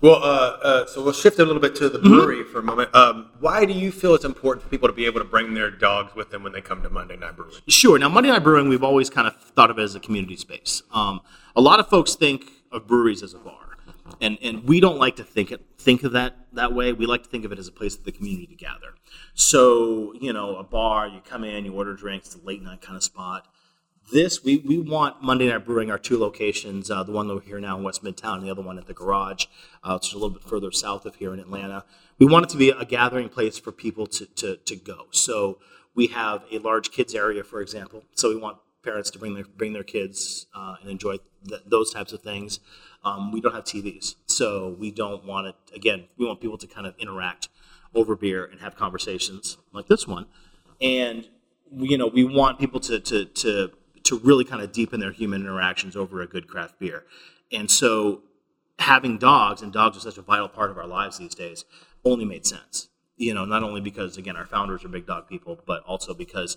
Well, 0.00 0.16
uh, 0.16 0.58
uh, 0.62 0.86
so 0.86 1.02
we'll 1.02 1.14
shift 1.14 1.38
a 1.38 1.44
little 1.46 1.62
bit 1.62 1.74
to 1.76 1.88
the 1.88 1.98
Mm-hmm. 1.98 2.08
brewery 2.14 2.44
for 2.44 2.58
a 2.58 2.62
moment. 2.62 2.94
Um, 2.94 3.30
why 3.40 3.64
do 3.64 3.72
you 3.72 3.90
feel 3.90 4.14
it's 4.14 4.24
important 4.26 4.62
for 4.62 4.68
people 4.68 4.86
to 4.86 4.92
be 4.92 5.06
able 5.06 5.20
to 5.20 5.24
bring 5.24 5.54
their 5.54 5.70
dogs 5.70 6.14
with 6.14 6.30
them 6.30 6.42
when 6.42 6.52
they 6.52 6.60
come 6.60 6.82
to 6.82 6.90
Monday 6.90 7.16
Night 7.16 7.36
Brewing? 7.36 7.54
Sure. 7.68 7.98
Now, 7.98 8.10
Monday 8.10 8.28
Night 8.28 8.42
Brewing, 8.44 8.68
we've 8.68 8.82
always 8.84 9.08
kind 9.08 9.26
of 9.26 9.34
thought 9.40 9.70
of 9.70 9.78
it 9.78 9.82
as 9.82 9.94
a 9.94 10.00
community 10.00 10.36
space. 10.36 10.82
Um, 10.92 11.20
a 11.56 11.62
lot 11.62 11.80
of 11.80 11.88
folks 11.88 12.16
think 12.16 12.50
of 12.70 12.86
breweries 12.86 13.22
as 13.22 13.32
a 13.32 13.38
bar, 13.38 13.63
and 14.20 14.38
and 14.42 14.64
we 14.64 14.80
don't 14.80 14.98
like 14.98 15.16
to 15.16 15.24
think 15.24 15.50
it 15.50 15.62
think 15.78 16.02
of 16.02 16.12
that 16.12 16.34
that 16.52 16.72
way. 16.72 16.92
We 16.92 17.06
like 17.06 17.22
to 17.24 17.28
think 17.28 17.44
of 17.44 17.52
it 17.52 17.58
as 17.58 17.68
a 17.68 17.72
place 17.72 17.96
for 17.96 18.04
the 18.04 18.12
community 18.12 18.46
to 18.46 18.54
gather. 18.54 18.94
So, 19.34 20.14
you 20.20 20.32
know, 20.32 20.56
a 20.56 20.64
bar, 20.64 21.08
you 21.08 21.20
come 21.24 21.44
in, 21.44 21.64
you 21.64 21.72
order 21.72 21.94
drinks, 21.94 22.26
it's 22.28 22.36
a 22.36 22.46
late 22.46 22.62
night 22.62 22.80
kind 22.80 22.96
of 22.96 23.02
spot. 23.02 23.46
This 24.12 24.44
we, 24.44 24.58
we 24.58 24.78
want 24.78 25.22
Monday 25.22 25.48
Night 25.48 25.64
Brewing, 25.64 25.90
our 25.90 25.98
two 25.98 26.18
locations, 26.18 26.90
uh, 26.90 27.02
the 27.02 27.12
one 27.12 27.26
that 27.26 27.34
we're 27.34 27.40
here 27.40 27.60
now 27.60 27.78
in 27.78 27.82
West 27.82 28.04
Midtown, 28.04 28.34
and 28.34 28.42
the 28.42 28.50
other 28.50 28.62
one 28.62 28.78
at 28.78 28.86
the 28.86 28.92
garage, 28.92 29.46
uh, 29.82 29.94
which 29.94 30.08
is 30.08 30.12
a 30.12 30.16
little 30.16 30.30
bit 30.30 30.42
further 30.42 30.70
south 30.70 31.06
of 31.06 31.16
here 31.16 31.32
in 31.32 31.40
Atlanta. 31.40 31.84
We 32.18 32.26
want 32.26 32.44
it 32.44 32.50
to 32.50 32.58
be 32.58 32.70
a 32.70 32.84
gathering 32.84 33.30
place 33.30 33.58
for 33.58 33.72
people 33.72 34.06
to, 34.08 34.26
to, 34.26 34.56
to 34.56 34.76
go. 34.76 35.06
So 35.10 35.58
we 35.94 36.08
have 36.08 36.44
a 36.52 36.58
large 36.58 36.90
kids 36.90 37.14
area, 37.14 37.42
for 37.42 37.62
example. 37.62 38.04
So 38.14 38.28
we 38.28 38.36
want 38.36 38.58
parents 38.84 39.10
to 39.10 39.18
bring 39.18 39.34
their 39.34 39.44
bring 39.44 39.72
their 39.72 39.84
kids 39.84 40.46
uh, 40.54 40.76
and 40.80 40.90
enjoy 40.90 41.16
th- 41.48 41.62
those 41.66 41.92
types 41.92 42.12
of 42.12 42.20
things. 42.20 42.60
Um, 43.04 43.32
we 43.32 43.40
don't 43.40 43.54
have 43.54 43.64
TVs, 43.64 44.14
so 44.26 44.76
we 44.78 44.90
don't 44.90 45.24
want 45.24 45.48
it. 45.48 45.56
Again, 45.74 46.04
we 46.16 46.26
want 46.26 46.40
people 46.40 46.58
to 46.58 46.66
kind 46.66 46.86
of 46.86 46.94
interact 46.98 47.48
over 47.94 48.16
beer 48.16 48.44
and 48.44 48.60
have 48.60 48.76
conversations 48.76 49.58
like 49.72 49.86
this 49.86 50.06
one, 50.06 50.26
and 50.80 51.28
you 51.70 51.98
know 51.98 52.06
we 52.06 52.24
want 52.24 52.58
people 52.58 52.80
to 52.80 53.00
to 53.00 53.24
to 53.26 53.70
to 54.04 54.18
really 54.18 54.44
kind 54.44 54.62
of 54.62 54.72
deepen 54.72 55.00
their 55.00 55.12
human 55.12 55.40
interactions 55.40 55.96
over 55.96 56.20
a 56.20 56.26
good 56.26 56.46
craft 56.46 56.78
beer, 56.78 57.04
and 57.52 57.70
so 57.70 58.22
having 58.78 59.18
dogs 59.18 59.62
and 59.62 59.72
dogs 59.72 59.96
are 59.96 60.00
such 60.00 60.18
a 60.18 60.22
vital 60.22 60.48
part 60.48 60.70
of 60.70 60.78
our 60.78 60.86
lives 60.86 61.18
these 61.18 61.34
days 61.34 61.64
only 62.04 62.24
made 62.24 62.44
sense. 62.46 62.88
You 63.16 63.32
know, 63.32 63.44
not 63.44 63.62
only 63.62 63.80
because 63.80 64.16
again 64.16 64.36
our 64.36 64.46
founders 64.46 64.84
are 64.84 64.88
big 64.88 65.06
dog 65.06 65.28
people, 65.28 65.60
but 65.66 65.82
also 65.84 66.14
because 66.14 66.56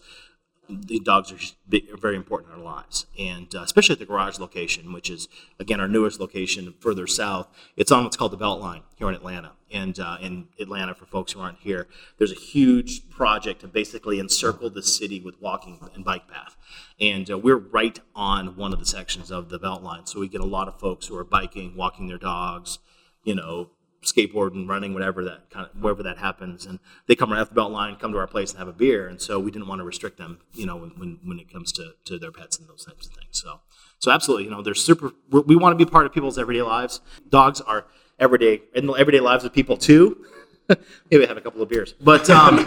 the 0.69 1.00
dogs 1.00 1.31
are 1.31 1.38
just 1.38 1.55
very 1.67 2.15
important 2.15 2.53
in 2.53 2.59
our 2.59 2.65
lives, 2.65 3.05
and 3.17 3.53
uh, 3.55 3.62
especially 3.62 3.93
at 3.93 4.00
the 4.00 4.05
garage 4.05 4.39
location, 4.39 4.93
which 4.93 5.09
is 5.09 5.27
again 5.59 5.79
our 5.79 5.88
newest 5.88 6.19
location 6.19 6.74
further 6.79 7.07
south. 7.07 7.47
It's 7.75 7.91
on 7.91 8.03
what's 8.03 8.17
called 8.17 8.31
the 8.31 8.38
Beltline 8.38 8.81
here 8.95 9.09
in 9.09 9.15
Atlanta, 9.15 9.53
and 9.71 10.00
uh, 10.00 10.17
in 10.21 10.47
Atlanta 10.59 10.93
for 10.95 11.05
folks 11.05 11.31
who 11.31 11.39
aren't 11.39 11.59
here, 11.59 11.88
there's 12.17 12.31
a 12.31 12.36
huge 12.36 13.09
project 13.09 13.62
to 13.62 13.67
basically 13.67 14.19
encircle 14.19 14.69
the 14.69 14.83
city 14.83 15.19
with 15.19 15.41
walking 15.41 15.79
and 15.93 16.03
bike 16.03 16.27
path, 16.27 16.55
and 17.00 17.29
uh, 17.31 17.38
we're 17.38 17.57
right 17.57 18.00
on 18.15 18.55
one 18.55 18.74
of 18.74 18.79
the 18.79 18.86
sections 18.86 19.31
of 19.31 19.50
the 19.50 19.59
Beltline, 19.59 20.07
so 20.07 20.19
we 20.19 20.27
get 20.27 20.41
a 20.41 20.45
lot 20.45 20.67
of 20.67 20.79
folks 20.79 21.07
who 21.07 21.17
are 21.17 21.24
biking, 21.24 21.75
walking 21.75 22.07
their 22.07 22.17
dogs, 22.17 22.79
you 23.24 23.36
know, 23.36 23.69
skateboarding, 24.11 24.67
running, 24.67 24.93
whatever 24.93 25.23
that 25.25 25.49
kind 25.49 25.67
of 25.67 25.81
wherever 25.81 26.01
that 26.03 26.17
happens, 26.17 26.65
and 26.65 26.79
they 27.07 27.15
come 27.15 27.31
right 27.31 27.39
off 27.41 27.49
the 27.53 27.55
Beltline, 27.61 27.99
come 27.99 28.11
to 28.13 28.17
our 28.17 28.27
place 28.27 28.51
and 28.51 28.59
have 28.59 28.67
a 28.67 28.73
beer, 28.73 29.07
and 29.07 29.21
so 29.21 29.39
we 29.39 29.51
didn't 29.51 29.67
want 29.67 29.79
to 29.79 29.85
restrict 29.85 30.17
them, 30.17 30.39
you 30.53 30.65
know, 30.65 30.75
when 30.75 30.89
when, 30.97 31.19
when 31.23 31.39
it 31.39 31.51
comes 31.51 31.71
to, 31.73 31.93
to 32.05 32.17
their 32.17 32.31
pets 32.31 32.57
and 32.59 32.67
those 32.67 32.85
types 32.85 33.07
of 33.07 33.13
things. 33.13 33.27
So 33.43 33.59
so 33.99 34.11
absolutely, 34.11 34.45
you 34.45 34.51
know, 34.51 34.61
they're 34.61 34.73
super. 34.75 35.11
we're- 35.31 35.55
want 35.55 35.77
to 35.77 35.85
be 35.85 35.89
part 35.89 36.05
of 36.05 36.13
people's 36.13 36.37
everyday 36.37 36.61
lives. 36.61 37.01
Dogs 37.29 37.61
are 37.61 37.85
everyday 38.19 38.61
in 38.75 38.85
the 38.87 38.93
everyday 38.93 39.19
lives 39.19 39.43
of 39.43 39.53
people 39.53 39.77
too. 39.77 40.25
Maybe 41.11 41.25
have 41.25 41.37
a 41.37 41.41
couple 41.41 41.61
of 41.61 41.69
beers, 41.69 41.93
but 42.01 42.29
um, 42.29 42.57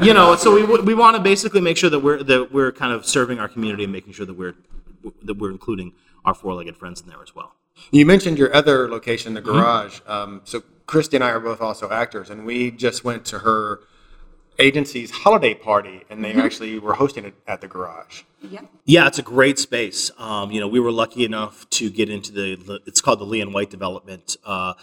you 0.02 0.14
know, 0.14 0.36
so 0.36 0.54
we 0.54 0.62
we 0.64 0.94
want 0.94 1.16
to 1.16 1.22
basically 1.22 1.60
make 1.60 1.76
sure 1.76 1.90
that 1.90 1.98
we're 1.98 2.22
that 2.22 2.52
we're 2.52 2.70
kind 2.72 2.92
of 2.92 3.04
serving 3.04 3.38
our 3.40 3.48
community 3.48 3.82
and 3.84 3.92
making 3.92 4.12
sure 4.12 4.26
that 4.26 4.34
we're 4.34 4.54
that 5.22 5.34
we're 5.38 5.50
including 5.50 5.92
our 6.24 6.34
four-legged 6.34 6.76
friends 6.76 7.00
in 7.00 7.08
there 7.08 7.22
as 7.22 7.34
well. 7.34 7.54
You 7.90 8.04
mentioned 8.06 8.38
your 8.38 8.54
other 8.54 8.88
location, 8.88 9.34
the 9.34 9.40
Mm-hmm. 9.40 9.50
garage. 9.58 10.00
Um, 10.06 10.40
so 10.44 10.62
Christy 10.88 11.16
and 11.18 11.22
I 11.24 11.30
are 11.30 11.38
both 11.40 11.60
also 11.60 11.88
actors, 11.90 12.30
and 12.30 12.44
we 12.44 12.72
just 12.72 13.04
went 13.04 13.24
to 13.26 13.40
her 13.40 13.80
agency's 14.58 15.10
holiday 15.12 15.54
party, 15.54 16.02
and 16.10 16.18
Mm-hmm. 16.24 16.36
they 16.38 16.42
actually 16.44 16.78
were 16.80 16.94
hosting 16.94 17.24
it 17.24 17.34
at 17.46 17.60
the 17.60 17.68
garage. 17.68 18.22
Yep. 18.42 18.66
Yeah, 18.86 19.06
it's 19.06 19.18
a 19.18 19.22
great 19.22 19.58
space. 19.60 20.10
Um, 20.18 20.50
you 20.50 20.58
know, 20.60 20.66
we 20.66 20.80
were 20.80 20.90
lucky 20.90 21.24
enough 21.24 21.68
to 21.70 21.90
get 21.90 22.08
into 22.10 22.32
the, 22.32 22.80
it's 22.86 23.00
called 23.00 23.20
the 23.20 23.24
Lee 23.24 23.40
and 23.40 23.54
White 23.54 23.70
development 23.70 24.36
uh, 24.44 24.74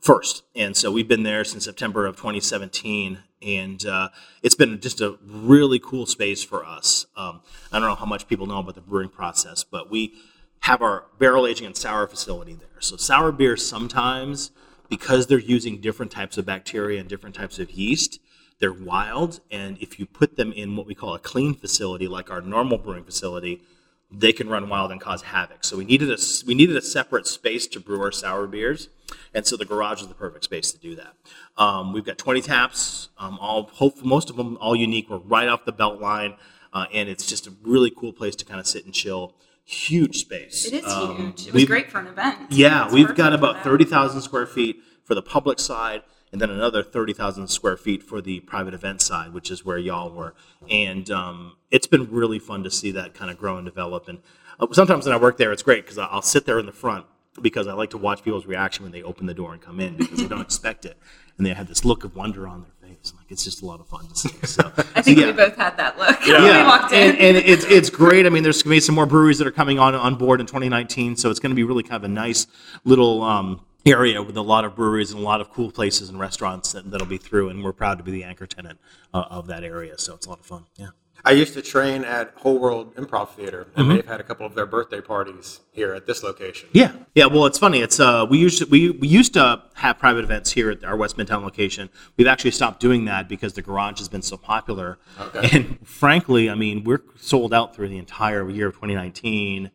first. 0.00 0.44
And 0.56 0.74
so 0.76 0.90
we've 0.90 1.08
been 1.08 1.24
there 1.24 1.44
since 1.44 1.64
September 1.64 2.06
of 2.06 2.16
2017. 2.16 3.18
And 3.42 3.84
uh, 3.86 4.08
it's 4.42 4.54
been 4.56 4.80
just 4.80 5.00
a 5.00 5.16
really 5.24 5.78
cool 5.78 6.06
space 6.06 6.42
for 6.42 6.64
us. 6.64 7.06
Um, 7.16 7.40
I 7.72 7.78
don't 7.78 7.88
know 7.88 7.94
how 7.94 8.06
much 8.06 8.26
people 8.28 8.46
know 8.46 8.58
about 8.60 8.74
the 8.76 8.80
brewing 8.80 9.10
process, 9.10 9.62
but 9.64 9.90
we 9.90 10.14
have 10.60 10.82
our 10.82 11.04
barrel 11.18 11.46
aging 11.46 11.66
and 11.66 11.76
sour 11.76 12.06
facility 12.08 12.54
there. 12.54 12.80
So 12.80 12.96
sour 12.96 13.30
beer 13.30 13.56
sometimes 13.56 14.50
because 14.88 15.26
they're 15.26 15.38
using 15.38 15.80
different 15.80 16.12
types 16.12 16.38
of 16.38 16.46
bacteria 16.46 17.00
and 17.00 17.08
different 17.08 17.34
types 17.34 17.58
of 17.58 17.70
yeast. 17.70 18.20
They're 18.60 18.72
wild, 18.72 19.40
and 19.50 19.78
if 19.80 20.00
you 20.00 20.06
put 20.06 20.36
them 20.36 20.52
in 20.52 20.74
what 20.74 20.86
we 20.86 20.94
call 20.94 21.14
a 21.14 21.18
clean 21.18 21.54
facility, 21.54 22.08
like 22.08 22.30
our 22.30 22.40
normal 22.40 22.78
brewing 22.78 23.04
facility, 23.04 23.62
they 24.10 24.32
can 24.32 24.48
run 24.48 24.68
wild 24.68 24.90
and 24.90 25.00
cause 25.00 25.22
havoc. 25.22 25.64
So 25.64 25.76
we 25.76 25.84
needed 25.84 26.10
a 26.10 26.18
we 26.46 26.54
needed 26.54 26.76
a 26.76 26.82
separate 26.82 27.26
space 27.26 27.66
to 27.68 27.80
brew 27.80 28.00
our 28.00 28.10
sour 28.10 28.46
beers, 28.46 28.88
and 29.34 29.46
so 29.46 29.56
the 29.56 29.64
garage 29.64 30.00
is 30.00 30.08
the 30.08 30.14
perfect 30.14 30.44
space 30.44 30.72
to 30.72 30.78
do 30.78 30.96
that. 30.96 31.14
Um, 31.56 31.92
we've 31.92 32.04
got 32.04 32.18
20 32.18 32.40
taps, 32.40 33.10
um, 33.18 33.38
all 33.40 33.64
hope 33.74 34.02
most 34.02 34.30
of 34.30 34.36
them 34.36 34.56
all 34.60 34.74
unique. 34.74 35.10
We're 35.10 35.18
right 35.18 35.48
off 35.48 35.64
the 35.64 35.72
Beltline, 35.72 36.36
uh, 36.72 36.86
and 36.92 37.08
it's 37.08 37.26
just 37.26 37.46
a 37.46 37.52
really 37.62 37.90
cool 37.90 38.12
place 38.12 38.34
to 38.36 38.44
kind 38.44 38.58
of 38.58 38.66
sit 38.66 38.84
and 38.84 38.94
chill. 38.94 39.34
Huge 39.70 40.16
space. 40.20 40.64
It 40.64 40.72
is 40.82 40.84
Um, 40.90 41.16
huge. 41.16 41.46
It 41.48 41.52
was 41.52 41.64
great 41.66 41.90
for 41.90 41.98
an 41.98 42.06
event. 42.06 42.38
yeah, 42.50 42.90
we've 42.90 43.14
got 43.14 43.34
about 43.34 43.56
that. 43.56 43.64
30,000 43.64 44.22
square 44.22 44.46
feet 44.46 44.80
for 45.04 45.14
the 45.14 45.20
public 45.20 45.58
side, 45.58 46.02
and 46.32 46.40
then 46.40 46.48
another 46.48 46.82
30,000 46.82 47.48
square 47.48 47.76
feet 47.76 48.02
for 48.02 48.22
the 48.22 48.40
private 48.40 48.72
event 48.72 49.02
side, 49.02 49.34
which 49.34 49.50
is 49.50 49.66
where 49.66 49.76
y'all 49.76 50.10
were. 50.10 50.34
And 50.70 51.10
um, 51.10 51.56
it's 51.70 51.86
been 51.86 52.10
really 52.10 52.38
fun 52.38 52.64
to 52.64 52.70
see 52.70 52.90
that 52.92 53.12
kind 53.12 53.30
of 53.30 53.36
grow 53.36 53.58
and 53.58 53.66
develop. 53.66 54.08
And 54.08 54.20
uh, 54.58 54.68
sometimes 54.72 55.04
when 55.04 55.14
I 55.14 55.18
work 55.18 55.36
there, 55.36 55.52
it's 55.52 55.62
great 55.62 55.84
because 55.84 55.98
I'll 55.98 56.22
sit 56.22 56.46
there 56.46 56.58
in 56.58 56.64
the 56.64 56.72
front 56.72 57.04
because 57.42 57.66
I 57.66 57.74
like 57.74 57.90
to 57.90 57.98
watch 57.98 58.22
people's 58.24 58.46
reaction 58.46 58.84
when 58.84 58.92
they 58.92 59.02
open 59.02 59.26
the 59.26 59.34
door 59.34 59.52
and 59.52 59.60
come 59.60 59.80
in 59.80 59.98
because 59.98 60.18
they 60.18 60.28
don't 60.28 60.40
expect 60.50 60.86
it. 60.86 60.96
And 61.36 61.46
they 61.46 61.52
have 61.52 61.68
this 61.68 61.84
look 61.84 62.04
of 62.04 62.16
wonder 62.16 62.48
on 62.48 62.62
their 62.62 62.70
face. 62.88 63.12
Like, 63.16 63.30
it's 63.30 63.44
just 63.44 63.62
a 63.62 63.66
lot 63.66 63.80
of 63.80 63.88
fun 63.88 64.06
to 64.06 64.16
see. 64.16 64.30
So, 64.46 64.72
I 64.94 65.02
think 65.02 65.18
so, 65.18 65.26
we 65.26 65.32
both 65.32 65.56
had 65.56 65.76
that 65.76 65.98
look 65.98 66.20
when 66.20 66.30
yeah, 66.30 66.62
we 66.62 66.68
walked 66.68 66.92
in. 66.92 67.10
and, 67.10 67.18
and 67.18 67.36
it's 67.36 67.64
it's 67.64 67.90
great. 67.90 68.26
I 68.26 68.30
mean, 68.30 68.42
there's 68.42 68.62
going 68.62 68.70
to 68.70 68.76
be 68.76 68.80
some 68.80 68.94
more 68.94 69.06
breweries 69.06 69.38
that 69.38 69.46
are 69.46 69.52
coming 69.52 69.78
on 69.78 69.94
on 69.94 70.14
board 70.16 70.40
in 70.40 70.46
2019, 70.46 71.16
so 71.16 71.30
it's 71.30 71.40
going 71.40 71.50
to 71.50 71.56
be 71.56 71.64
really 71.64 71.82
kind 71.82 71.96
of 71.96 72.04
a 72.04 72.12
nice 72.12 72.46
little 72.84 73.22
um, 73.22 73.60
area 73.86 74.22
with 74.22 74.36
a 74.36 74.42
lot 74.42 74.64
of 74.64 74.74
breweries 74.74 75.10
and 75.10 75.20
a 75.20 75.24
lot 75.24 75.40
of 75.40 75.52
cool 75.52 75.70
places 75.70 76.08
and 76.08 76.18
restaurants 76.18 76.72
that, 76.72 76.90
that'll 76.90 77.06
be 77.06 77.18
through. 77.18 77.48
And 77.48 77.62
we're 77.62 77.72
proud 77.72 77.98
to 77.98 78.04
be 78.04 78.10
the 78.10 78.24
anchor 78.24 78.46
tenant 78.46 78.78
uh, 79.14 79.24
of 79.30 79.46
that 79.48 79.64
area, 79.64 79.98
so 79.98 80.14
it's 80.14 80.26
a 80.26 80.30
lot 80.30 80.40
of 80.40 80.46
fun. 80.46 80.64
Yeah. 80.76 80.88
I 81.24 81.32
used 81.32 81.52
to 81.54 81.62
train 81.62 82.04
at 82.04 82.32
Whole 82.36 82.58
World 82.58 82.94
Improv 82.94 83.30
Theater, 83.30 83.66
and 83.74 83.86
Mm-hmm. 83.86 83.96
they've 83.96 84.06
had 84.06 84.20
a 84.20 84.22
couple 84.22 84.46
of 84.46 84.54
their 84.54 84.66
birthday 84.66 85.00
parties 85.00 85.60
here 85.72 85.92
at 85.92 86.06
this 86.06 86.22
location. 86.22 86.68
Yeah, 86.72 86.92
yeah. 87.14 87.26
Well, 87.26 87.44
it's 87.46 87.58
funny. 87.58 87.80
It's 87.80 87.98
uh, 88.00 88.24
we 88.28 88.38
used 88.38 88.58
to, 88.58 88.66
we 88.66 88.90
we 88.90 89.08
used 89.08 89.34
to 89.34 89.62
have 89.74 89.98
private 89.98 90.24
events 90.24 90.52
here 90.52 90.70
at 90.70 90.84
our 90.84 90.96
West 90.96 91.16
Midtown 91.16 91.42
location. 91.42 91.90
We've 92.16 92.26
actually 92.28 92.52
stopped 92.52 92.80
doing 92.80 93.04
that 93.06 93.28
because 93.28 93.52
the 93.54 93.62
garage 93.62 93.98
has 93.98 94.08
been 94.08 94.22
so 94.22 94.36
popular. 94.36 94.98
Okay. 95.20 95.48
And 95.52 95.78
frankly, 95.86 96.48
I 96.48 96.54
mean, 96.54 96.84
we're 96.84 97.02
sold 97.16 97.52
out 97.52 97.74
through 97.74 97.88
the 97.88 97.98
entire 97.98 98.48
year 98.48 98.68
of 98.68 98.74
2019, 98.74 99.70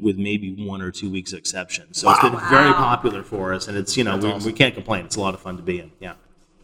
with 0.00 0.16
maybe 0.18 0.54
one 0.66 0.82
or 0.82 0.90
two 0.90 1.10
weeks 1.10 1.32
exception. 1.32 1.92
So 1.94 2.10
it's 2.10 2.20
been 2.20 2.32
very 2.50 2.72
popular 2.72 3.22
for 3.22 3.54
us, 3.54 3.68
and 3.68 3.76
it's 3.76 3.96
you 3.96 4.04
know 4.04 4.16
we, 4.18 4.32
we 4.46 4.52
can't 4.52 4.74
complain. 4.74 5.06
It's 5.06 5.16
a 5.16 5.20
lot 5.20 5.34
of 5.34 5.40
fun 5.40 5.56
to 5.56 5.62
be 5.62 5.80
in. 5.80 5.92
Yeah. 5.98 6.14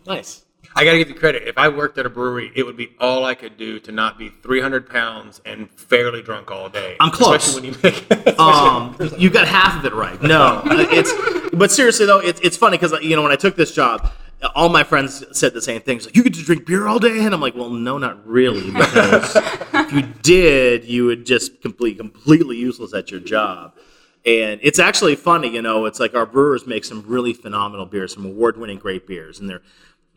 Nice. 0.06 0.44
I 0.74 0.84
got 0.84 0.92
to 0.92 0.98
give 0.98 1.08
you 1.08 1.14
credit. 1.14 1.46
If 1.46 1.58
I 1.58 1.68
worked 1.68 1.98
at 1.98 2.06
a 2.06 2.10
brewery, 2.10 2.52
it 2.54 2.64
would 2.64 2.76
be 2.76 2.94
all 3.00 3.24
I 3.24 3.34
could 3.34 3.56
do 3.56 3.78
to 3.80 3.92
not 3.92 4.18
be 4.18 4.28
300 4.28 4.88
pounds 4.88 5.40
and 5.44 5.70
fairly 5.70 6.22
drunk 6.22 6.50
all 6.50 6.68
day. 6.68 6.96
I'm 7.00 7.10
close. 7.10 7.46
Especially 7.46 7.70
when 7.70 7.80
you 7.82 8.18
make. 8.18 8.38
um, 8.38 8.96
you 9.18 9.30
got 9.30 9.46
half 9.46 9.78
of 9.78 9.84
it 9.84 9.94
right. 9.94 10.20
No, 10.22 10.62
uh, 10.64 10.86
it's 10.90 11.12
but 11.54 11.70
seriously 11.70 12.06
though, 12.06 12.20
it's 12.20 12.40
it's 12.40 12.56
funny 12.56 12.76
because 12.76 12.92
uh, 12.92 12.98
you 13.00 13.16
know 13.16 13.22
when 13.22 13.32
I 13.32 13.36
took 13.36 13.56
this 13.56 13.72
job, 13.74 14.12
uh, 14.42 14.48
all 14.54 14.68
my 14.68 14.84
friends 14.84 15.24
said 15.32 15.54
the 15.54 15.62
same 15.62 15.80
things. 15.80 16.04
Like, 16.06 16.16
you 16.16 16.22
get 16.22 16.34
to 16.34 16.42
drink 16.42 16.66
beer 16.66 16.86
all 16.86 16.98
day, 16.98 17.24
and 17.24 17.34
I'm 17.34 17.40
like, 17.40 17.54
well, 17.54 17.70
no, 17.70 17.98
not 17.98 18.26
really, 18.26 18.70
because 18.70 19.36
if 19.74 19.92
you 19.92 20.02
did, 20.22 20.84
you 20.84 21.06
would 21.06 21.24
just 21.24 21.62
complete 21.62 21.96
completely 21.98 22.56
useless 22.56 22.94
at 22.94 23.10
your 23.10 23.20
job. 23.20 23.74
And 24.26 24.58
it's 24.62 24.78
actually 24.78 25.16
funny, 25.16 25.48
you 25.48 25.60
know. 25.60 25.84
It's 25.84 26.00
like 26.00 26.14
our 26.14 26.24
brewers 26.26 26.66
make 26.66 26.84
some 26.84 27.04
really 27.06 27.34
phenomenal 27.34 27.84
beers, 27.84 28.14
some 28.14 28.24
award-winning 28.24 28.78
great 28.78 29.06
beers, 29.06 29.38
and 29.38 29.48
they're 29.50 29.62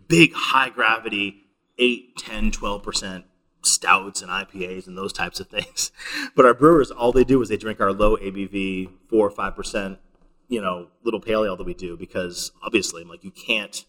big, 0.07 0.33
high 0.33 0.69
gravity, 0.69 1.43
8, 1.77 2.17
10, 2.17 2.51
12 2.51 2.83
percent 2.83 3.25
stouts 3.63 4.21
and 4.21 4.31
IPAs 4.31 4.87
and 4.87 4.97
those 4.97 5.13
types 5.13 5.39
of 5.39 5.47
things. 5.47 5.91
But 6.35 6.45
our 6.45 6.53
brewers, 6.53 6.91
all 6.91 7.11
they 7.11 7.23
do 7.23 7.41
is 7.41 7.49
they 7.49 7.57
drink 7.57 7.81
our 7.81 7.91
low 7.91 8.15
ABV, 8.15 8.91
four 9.09 9.25
or 9.25 9.31
five 9.31 9.55
percent, 9.55 9.97
you 10.47 10.61
know, 10.61 10.87
little 11.03 11.19
pale 11.19 11.43
ale 11.43 11.55
that 11.55 11.63
we 11.63 11.73
do 11.73 11.97
because 11.97 12.51
obviously, 12.61 13.03
like 13.03 13.23
you 13.23 13.31
can't 13.31 13.85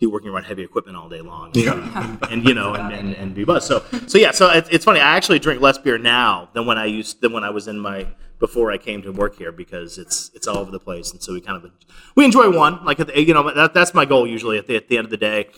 be 0.00 0.06
working 0.06 0.30
around 0.30 0.44
heavy 0.44 0.62
equipment 0.64 0.96
all 0.96 1.08
day 1.08 1.20
long, 1.20 1.52
and, 1.56 2.18
and, 2.30 2.44
you 2.44 2.52
know, 2.52 2.74
and, 2.74 2.92
and, 2.92 3.14
and 3.14 3.34
be 3.34 3.44
buzzed. 3.44 3.68
So, 3.68 3.84
so 4.08 4.18
yeah, 4.18 4.32
so 4.32 4.50
it, 4.50 4.66
it's 4.72 4.84
funny. 4.84 4.98
I 4.98 5.16
actually 5.16 5.38
drink 5.38 5.60
less 5.60 5.78
beer 5.78 5.98
now 5.98 6.48
than 6.52 6.66
when 6.66 6.78
I 6.78 6.86
used 6.86 7.20
than 7.20 7.32
when 7.32 7.44
I 7.44 7.50
was 7.50 7.68
in 7.68 7.78
my 7.78 8.08
before 8.38 8.70
I 8.70 8.78
came 8.78 9.02
to 9.02 9.12
work 9.12 9.36
here 9.38 9.52
because 9.52 9.98
it's 9.98 10.30
it's 10.34 10.46
all 10.46 10.58
over 10.58 10.70
the 10.70 10.80
place, 10.80 11.12
and 11.12 11.22
so 11.22 11.32
we 11.32 11.40
kind 11.40 11.62
of 11.62 11.70
we 12.14 12.24
enjoy 12.24 12.50
one. 12.50 12.84
Like 12.84 13.00
at 13.00 13.08
the, 13.08 13.20
you 13.22 13.34
know, 13.34 13.52
that, 13.54 13.74
that's 13.74 13.94
my 13.94 14.04
goal 14.04 14.26
usually 14.26 14.58
at 14.58 14.66
the 14.66 14.76
at 14.76 14.88
the 14.88 14.98
end 14.98 15.06
of 15.06 15.10
the 15.10 15.16
day, 15.16 15.48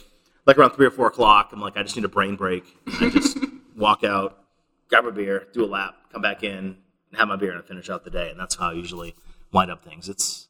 like 0.47 0.59
around 0.59 0.71
three 0.73 0.87
or 0.87 0.91
four 0.91 1.07
o'clock. 1.07 1.51
I'm 1.53 1.61
like, 1.61 1.77
I 1.77 1.83
just 1.83 1.97
need 1.97 2.05
a 2.05 2.09
brain 2.09 2.37
break. 2.37 2.65
And 2.87 3.07
I 3.07 3.11
just 3.11 3.39
walk 3.77 4.05
out, 4.05 4.39
grab 4.89 5.07
a 5.07 5.13
beer, 5.13 5.47
do 5.53 5.65
a 5.65 5.67
lap, 5.67 5.97
come 6.13 6.23
back 6.23 6.43
in, 6.43 6.77
and 7.11 7.19
have 7.19 7.29
my 7.29 7.37
beer, 7.37 7.53
and 7.53 7.65
finish 7.65 7.91
out 7.91 8.05
the 8.05 8.11
day. 8.11 8.31
And 8.31 8.39
that's 8.39 8.57
how 8.57 8.71
I 8.71 8.75
usually 8.75 9.15
wind 9.53 9.71
up 9.71 9.83
things. 9.83 10.09
It's 10.09 10.49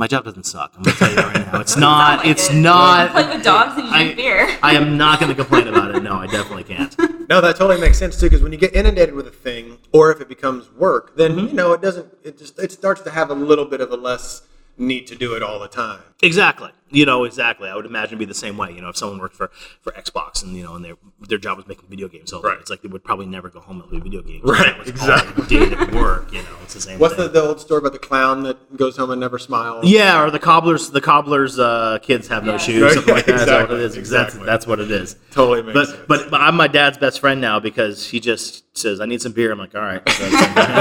my 0.00 0.06
job 0.06 0.24
doesn't 0.24 0.44
suck. 0.44 0.72
I'm 0.76 0.82
gonna 0.82 0.96
tell 0.96 1.10
you 1.10 1.16
right 1.16 1.52
now. 1.52 1.60
It's 1.60 1.76
not. 1.88 2.20
like 2.20 2.26
it's 2.26 2.48
it. 2.48 2.54
not. 2.54 3.10
Play 3.10 3.28
with 3.28 3.44
dogs 3.44 3.74
and 3.76 3.86
you 3.86 3.92
I, 3.94 4.14
beer. 4.14 4.58
I 4.62 4.74
am 4.74 4.96
not 4.96 5.20
going 5.20 5.28
to 5.28 5.34
complain 5.34 5.68
about 5.68 5.94
it. 5.94 6.02
No, 6.02 6.14
I 6.14 6.26
definitely 6.26 6.64
can't. 6.64 6.96
No, 7.30 7.40
that 7.40 7.54
totally 7.54 7.80
makes 7.80 7.96
sense 7.96 8.18
too. 8.18 8.26
Because 8.26 8.42
when 8.42 8.50
you 8.50 8.58
get 8.58 8.74
inundated 8.74 9.14
with 9.14 9.28
a 9.28 9.30
thing, 9.30 9.59
or 9.92 10.10
if 10.12 10.20
it 10.20 10.28
becomes 10.28 10.70
work, 10.72 11.16
then 11.16 11.32
Mm-hmm. 11.32 11.46
you 11.48 11.52
know 11.52 11.72
it 11.72 11.82
doesn't. 11.82 12.06
It 12.22 12.38
just 12.38 12.58
it 12.58 12.72
starts 12.72 13.02
to 13.02 13.10
have 13.10 13.30
a 13.30 13.34
little 13.34 13.64
bit 13.64 13.80
of 13.80 13.90
a 13.90 13.96
less 13.96 14.42
need 14.78 15.06
to 15.08 15.14
do 15.16 15.34
it 15.34 15.42
all 15.42 15.58
the 15.58 15.68
time. 15.68 16.00
Exactly. 16.22 16.70
You 16.92 17.06
know, 17.06 17.24
exactly. 17.24 17.68
I 17.68 17.76
would 17.76 17.86
imagine 17.86 18.10
it'd 18.10 18.18
be 18.18 18.24
the 18.24 18.34
same 18.34 18.56
way. 18.56 18.72
You 18.72 18.80
know, 18.80 18.88
if 18.88 18.96
someone 18.96 19.18
worked 19.20 19.36
for, 19.36 19.50
for 19.80 19.92
Xbox 19.92 20.42
and 20.42 20.56
you 20.56 20.64
know, 20.64 20.74
and 20.74 20.84
their 20.84 20.94
their 21.28 21.38
job 21.38 21.56
was 21.56 21.66
making 21.68 21.88
video 21.88 22.08
games 22.08 22.32
all 22.32 22.42
day, 22.42 22.48
Right. 22.48 22.58
it's 22.60 22.68
like 22.70 22.82
they 22.82 22.88
would 22.88 23.04
probably 23.04 23.26
never 23.26 23.48
go 23.48 23.60
home 23.60 23.80
and 23.80 23.88
play 23.88 24.00
video 24.00 24.22
games. 24.22 24.42
Right, 24.44 24.66
That 24.66 24.78
was 24.78 24.88
exactly. 24.88 25.42
All 25.42 25.48
they 25.48 25.68
did 25.70 25.72
at 25.80 25.94
work. 25.94 26.32
You 26.32 26.42
know, 26.42 26.48
it's 26.62 26.74
the 26.74 26.80
same. 26.80 26.98
What's 26.98 27.14
the, 27.16 27.24
thing. 27.24 27.32
the 27.34 27.42
old 27.42 27.60
story 27.60 27.78
about 27.78 27.92
the 27.92 27.98
clown 28.00 28.42
that 28.42 28.76
goes 28.76 28.96
home 28.96 29.10
and 29.10 29.20
never 29.20 29.38
smiles? 29.38 29.84
Yeah, 29.86 30.20
or 30.22 30.30
the 30.30 30.38
cobblers. 30.40 30.90
The 30.90 31.00
cobblers' 31.00 31.58
uh, 31.58 31.98
kids 32.02 32.26
have 32.28 32.44
no 32.44 32.52
Yeah. 32.52 32.58
shoes. 32.58 32.82
Right, 32.82 32.92
Something 32.94 33.14
like 33.14 33.26
that. 33.26 33.34
Is 33.36 33.46
that 33.46 33.52
what 33.52 33.60
exactly, 33.62 33.76
it 33.76 33.82
is? 33.82 33.96
exactly. 33.96 34.38
That's, 34.40 34.46
that's 34.46 34.66
what 34.66 34.80
it 34.80 34.90
is. 34.90 35.16
Totally 35.30 35.62
makes 35.62 35.74
But, 35.74 35.86
sense. 35.88 36.00
but 36.08 36.30
but 36.30 36.40
I'm 36.40 36.56
my 36.56 36.66
dad's 36.68 36.98
best 36.98 37.20
friend 37.20 37.40
now 37.40 37.60
because 37.60 38.06
he 38.08 38.18
just 38.18 38.64
says 38.76 39.00
I 39.00 39.06
need 39.06 39.22
some 39.22 39.32
beer. 39.32 39.52
I'm 39.52 39.58
like, 39.58 39.74
all 39.76 39.80
right. 39.82 40.02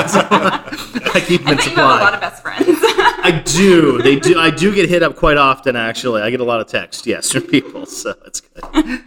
So 0.10 0.28
I 1.14 1.24
keep 1.26 1.42
him 1.42 1.48
I 1.48 1.52
in 1.52 1.58
bet 1.58 1.66
you 1.68 1.76
have 1.76 1.78
a 1.78 1.82
lot 1.82 2.00
supply. 2.00 2.14
of 2.16 2.22
best 2.22 2.42
friends. 2.42 2.68
I 3.24 3.44
do. 3.46 4.02
They 4.02 4.18
do. 4.18 4.40
I 4.40 4.50
do 4.50 4.74
get 4.74 4.90
hit 4.90 5.04
up 5.04 5.16
quite 5.16 5.38
often. 5.38 5.76
Actually, 5.76 6.22
I 6.22 6.30
get 6.30 6.40
a 6.40 6.44
lot 6.44 6.62
of 6.62 6.68
text. 6.68 7.06
Yes, 7.06 7.32
from 7.32 7.44
people. 7.44 7.86
So 7.86 8.16
it's 8.26 8.42
good. 8.42 8.64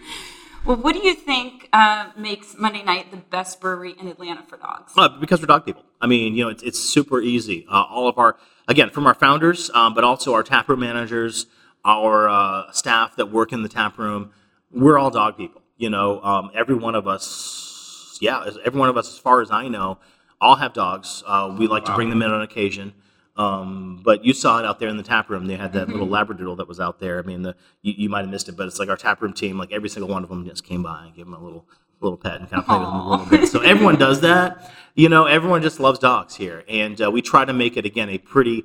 well, 0.66 0.76
what 0.76 0.95
do 0.95 1.00
you 1.00 1.14
think 1.14 1.69
uh, 1.73 2.11
makes 2.16 2.57
Monday 2.59 2.83
Night 2.83 3.11
the 3.11 3.16
best 3.16 3.61
brewery 3.61 3.95
in 3.99 4.09
Atlanta 4.09 4.42
for 4.42 4.57
dogs? 4.57 4.92
Uh, 4.97 5.09
because 5.09 5.40
we're 5.40 5.47
dog 5.47 5.64
people. 5.64 5.85
I 6.00 6.07
mean, 6.07 6.35
you 6.35 6.45
know, 6.45 6.50
it's, 6.50 6.62
it's 6.62 6.78
super 6.78 7.21
easy. 7.21 7.66
Uh, 7.71 7.85
all 7.88 8.09
of 8.09 8.19
our, 8.19 8.37
again, 8.69 8.90
from 8.90 9.07
our 9.07 9.14
founders, 9.14 9.71
um, 9.71 9.95
but 9.95 10.04
also 10.04 10.35
our 10.35 10.42
taproom 10.42 10.81
managers, 10.81 11.47
our 11.85 12.28
uh, 12.28 12.71
staff 12.73 13.16
that 13.16 13.31
work 13.31 13.52
in 13.52 13.62
the 13.62 13.69
tap 13.69 13.99
room, 13.99 14.33
we're 14.71 14.99
all 14.99 15.11
dog 15.11 15.37
people. 15.37 15.62
You 15.76 15.90
know, 15.90 16.23
um, 16.23 16.50
every 16.54 16.75
one 16.75 16.95
of 16.95 17.09
us, 17.09 18.19
yeah, 18.21 18.49
every 18.64 18.78
one 18.78 18.88
of 18.88 18.97
us, 18.97 19.09
as 19.09 19.19
far 19.19 19.40
as 19.40 19.50
I 19.50 19.69
know, 19.69 19.99
all 20.40 20.57
have 20.57 20.73
dogs. 20.73 21.23
Uh, 21.26 21.54
we 21.59 21.66
like 21.66 21.85
to 21.87 21.95
bring 21.95 22.11
them 22.11 22.23
in 22.23 22.31
on 22.31 22.42
occasion. 22.42 22.92
Um, 23.34 24.00
but 24.04 24.24
you 24.24 24.34
saw 24.34 24.58
it 24.58 24.66
out 24.66 24.78
there 24.78 24.88
in 24.88 24.98
the 24.98 25.02
tap 25.02 25.30
room. 25.30 25.46
They 25.46 25.56
had 25.56 25.72
that 25.72 25.88
little 25.88 26.06
labradoodle 26.06 26.58
that 26.58 26.68
was 26.68 26.78
out 26.78 27.00
there. 27.00 27.18
I 27.18 27.22
mean, 27.22 27.42
the, 27.42 27.56
you, 27.80 27.94
you 27.96 28.08
might 28.10 28.20
have 28.20 28.30
missed 28.30 28.48
it, 28.48 28.56
but 28.56 28.66
it's 28.66 28.78
like 28.78 28.90
our 28.90 28.96
tap 28.96 29.22
room 29.22 29.32
team. 29.32 29.56
Like 29.56 29.72
every 29.72 29.88
single 29.88 30.10
one 30.10 30.22
of 30.22 30.28
them 30.28 30.46
just 30.46 30.64
came 30.64 30.82
by 30.82 31.06
and 31.06 31.14
gave 31.14 31.24
them 31.24 31.34
a 31.34 31.42
little 31.42 31.66
little 32.00 32.18
pet 32.18 32.40
and 32.40 32.50
kind 32.50 32.60
of 32.60 32.66
play 32.66 32.78
with 32.78 32.88
them 32.88 32.96
a 32.96 33.10
little 33.10 33.26
bit. 33.26 33.48
So 33.48 33.60
everyone 33.60 33.96
does 33.96 34.20
that. 34.22 34.70
You 34.94 35.08
know, 35.08 35.24
everyone 35.24 35.62
just 35.62 35.80
loves 35.80 35.98
dogs 35.98 36.36
here, 36.36 36.64
and 36.68 37.00
uh, 37.00 37.10
we 37.10 37.22
try 37.22 37.44
to 37.44 37.52
make 37.52 37.76
it 37.76 37.86
again 37.86 38.10
a 38.10 38.18
pretty 38.18 38.64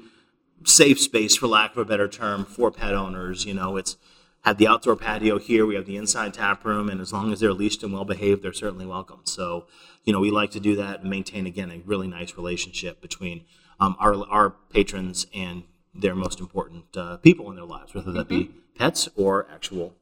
safe 0.66 1.00
space, 1.00 1.38
for 1.38 1.48
lack 1.48 1.72
of 1.72 1.78
a 1.78 1.86
better 1.86 2.08
term, 2.08 2.44
for 2.46 2.72
pet 2.72 2.94
owners. 2.94 3.46
You 3.46 3.54
know, 3.54 3.78
it's 3.78 3.96
had 4.44 4.58
the 4.58 4.68
outdoor 4.68 4.96
patio 4.96 5.40
here. 5.40 5.66
We 5.66 5.76
have 5.76 5.86
the 5.86 5.98
inside 5.98 6.34
tap 6.34 6.66
room, 6.66 6.90
and 6.90 7.00
as 7.00 7.14
long 7.14 7.32
as 7.32 7.40
they're 7.40 7.54
leashed 7.54 7.84
and 7.84 7.94
well 7.94 8.06
behaved, 8.06 8.44
they're 8.44 8.54
certainly 8.54 8.86
welcome. 8.86 9.22
So, 9.24 9.68
you 10.04 10.12
know, 10.12 10.20
we 10.20 10.32
like 10.32 10.52
to 10.52 10.60
do 10.60 10.76
that 10.76 11.02
and 11.02 11.10
maintain 11.10 11.46
again 11.46 11.72
a 11.72 11.82
really 11.86 12.08
nice 12.08 12.36
relationship 12.36 13.02
between 13.02 13.46
um, 13.80 13.96
our 14.00 14.16
our 14.30 14.50
patrons 14.72 15.28
and 15.34 15.64
their 15.94 16.16
most 16.16 16.40
important 16.40 16.96
uh, 16.96 17.18
people 17.18 17.50
in 17.50 17.56
their 17.56 17.66
lives, 17.66 17.94
whether 17.94 18.12
that 18.12 18.28
be 18.28 18.52
pets 18.76 19.10
or 19.16 19.48
actual 19.52 19.96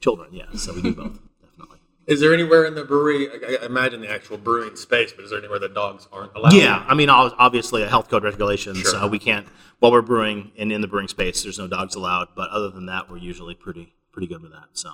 children. 0.00 0.30
Yeah, 0.32 0.46
so 0.54 0.72
we 0.72 0.82
do 0.82 0.94
both, 0.94 1.18
definitely. 1.42 1.78
Is 2.06 2.20
there 2.20 2.32
anywhere 2.32 2.64
in 2.64 2.74
the 2.74 2.84
brewery? 2.84 3.28
I, 3.28 3.62
I 3.62 3.66
imagine 3.66 4.00
the 4.00 4.10
actual 4.10 4.38
brewing 4.38 4.76
space, 4.76 5.12
but 5.12 5.24
is 5.24 5.30
there 5.30 5.38
anywhere 5.38 5.58
that 5.58 5.74
dogs 5.74 6.08
aren't 6.12 6.34
allowed? 6.34 6.52
Yeah, 6.52 6.84
I 6.86 6.94
mean, 6.94 7.10
ob- 7.10 7.34
obviously, 7.38 7.82
a 7.82 7.88
health 7.88 8.08
code 8.08 8.24
regulations. 8.24 8.78
Sure. 8.78 8.96
Uh, 8.96 9.08
we 9.08 9.18
can't 9.18 9.46
while 9.80 9.92
we're 9.92 10.02
brewing 10.02 10.52
and 10.56 10.70
in 10.70 10.80
the 10.80 10.88
brewing 10.88 11.08
space. 11.08 11.42
There's 11.42 11.58
no 11.58 11.66
dogs 11.66 11.94
allowed. 11.94 12.28
But 12.36 12.50
other 12.50 12.70
than 12.70 12.86
that, 12.86 13.10
we're 13.10 13.18
usually 13.18 13.54
pretty 13.54 13.94
pretty 14.12 14.26
good 14.26 14.42
with 14.42 14.52
that. 14.52 14.68
So. 14.72 14.90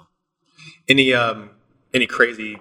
Any 0.88 1.12
um 1.12 1.50
any 1.92 2.06
crazy 2.06 2.58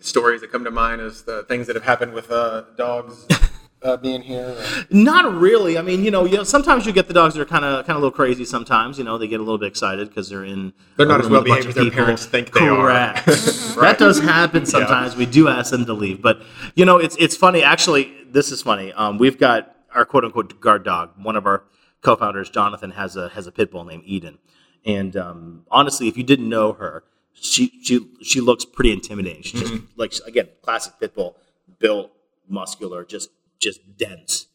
stories 0.00 0.40
that 0.40 0.52
come 0.52 0.64
to 0.64 0.70
mind 0.70 1.00
as 1.00 1.22
the 1.22 1.44
things 1.44 1.66
that 1.66 1.76
have 1.76 1.84
happened 1.84 2.12
with 2.12 2.30
uh, 2.30 2.64
dogs 2.76 3.26
uh, 3.86 3.96
being 3.96 4.22
here? 4.22 4.48
or- 4.58 4.86
Not 4.90 5.32
really. 5.34 5.78
I 5.78 5.82
mean, 5.82 6.04
you 6.04 6.10
know, 6.10 6.24
you 6.24 6.36
know, 6.36 6.44
sometimes 6.44 6.84
you 6.86 6.92
get 6.92 7.08
the 7.08 7.14
dogs 7.14 7.34
that 7.34 7.40
are 7.40 7.46
kind 7.46 7.64
of 7.64 7.86
kind 7.86 7.96
of 7.96 8.02
a 8.02 8.06
little 8.06 8.10
crazy. 8.16 8.44
Sometimes, 8.44 8.98
you 8.98 9.04
know, 9.04 9.16
they 9.18 9.28
get 9.28 9.40
a 9.40 9.42
little 9.42 9.58
bit 9.58 9.68
excited 9.68 10.08
because 10.08 10.28
they're 10.28 10.44
in. 10.44 10.72
They're 10.96 11.06
not 11.06 11.20
as 11.20 11.26
room 11.26 11.32
with 11.44 11.46
a 11.46 11.50
well-behaved 11.50 11.68
as 11.68 11.74
their 11.74 11.84
people. 11.84 11.96
parents 12.04 12.26
think 12.26 12.52
they 12.52 12.68
are. 12.68 12.76
Correct. 13.14 13.26
That 13.76 13.98
does 13.98 14.18
happen 14.20 14.64
sometimes. 14.66 15.16
We 15.16 15.26
do 15.26 15.48
ask 15.48 15.70
them 15.70 15.84
to 15.86 15.92
leave, 15.92 16.22
but 16.22 16.42
you 16.74 16.84
know, 16.86 16.96
it's 16.96 17.14
it's 17.18 17.36
funny. 17.36 17.62
Actually, 17.62 18.10
this 18.30 18.50
is 18.50 18.62
funny. 18.62 18.92
Um, 18.94 19.18
we've 19.18 19.38
got 19.38 19.76
our 19.94 20.04
quote 20.06 20.24
unquote 20.24 20.60
guard 20.60 20.82
dog. 20.82 21.10
One 21.22 21.36
of 21.36 21.44
our 21.46 21.64
co-founders, 22.00 22.48
Jonathan, 22.50 22.92
has 22.92 23.16
a 23.16 23.28
has 23.30 23.46
a 23.46 23.52
pit 23.52 23.70
bull 23.70 23.84
named 23.84 24.02
Eden, 24.06 24.38
and 24.86 25.14
um, 25.16 25.64
honestly, 25.70 26.08
if 26.08 26.16
you 26.16 26.24
didn't 26.24 26.48
know 26.48 26.72
her, 26.72 27.04
she 27.34 27.70
she 27.82 28.08
she 28.22 28.40
looks 28.40 28.64
pretty 28.64 28.92
intimidating. 28.92 29.42
She's 29.42 29.60
just 29.60 29.74
like 29.96 30.14
again, 30.26 30.48
classic 30.62 30.94
pit 30.98 31.14
bull, 31.14 31.36
built, 31.78 32.10
muscular, 32.48 33.04
just 33.04 33.28
just 33.58 33.96
dense. 33.96 34.46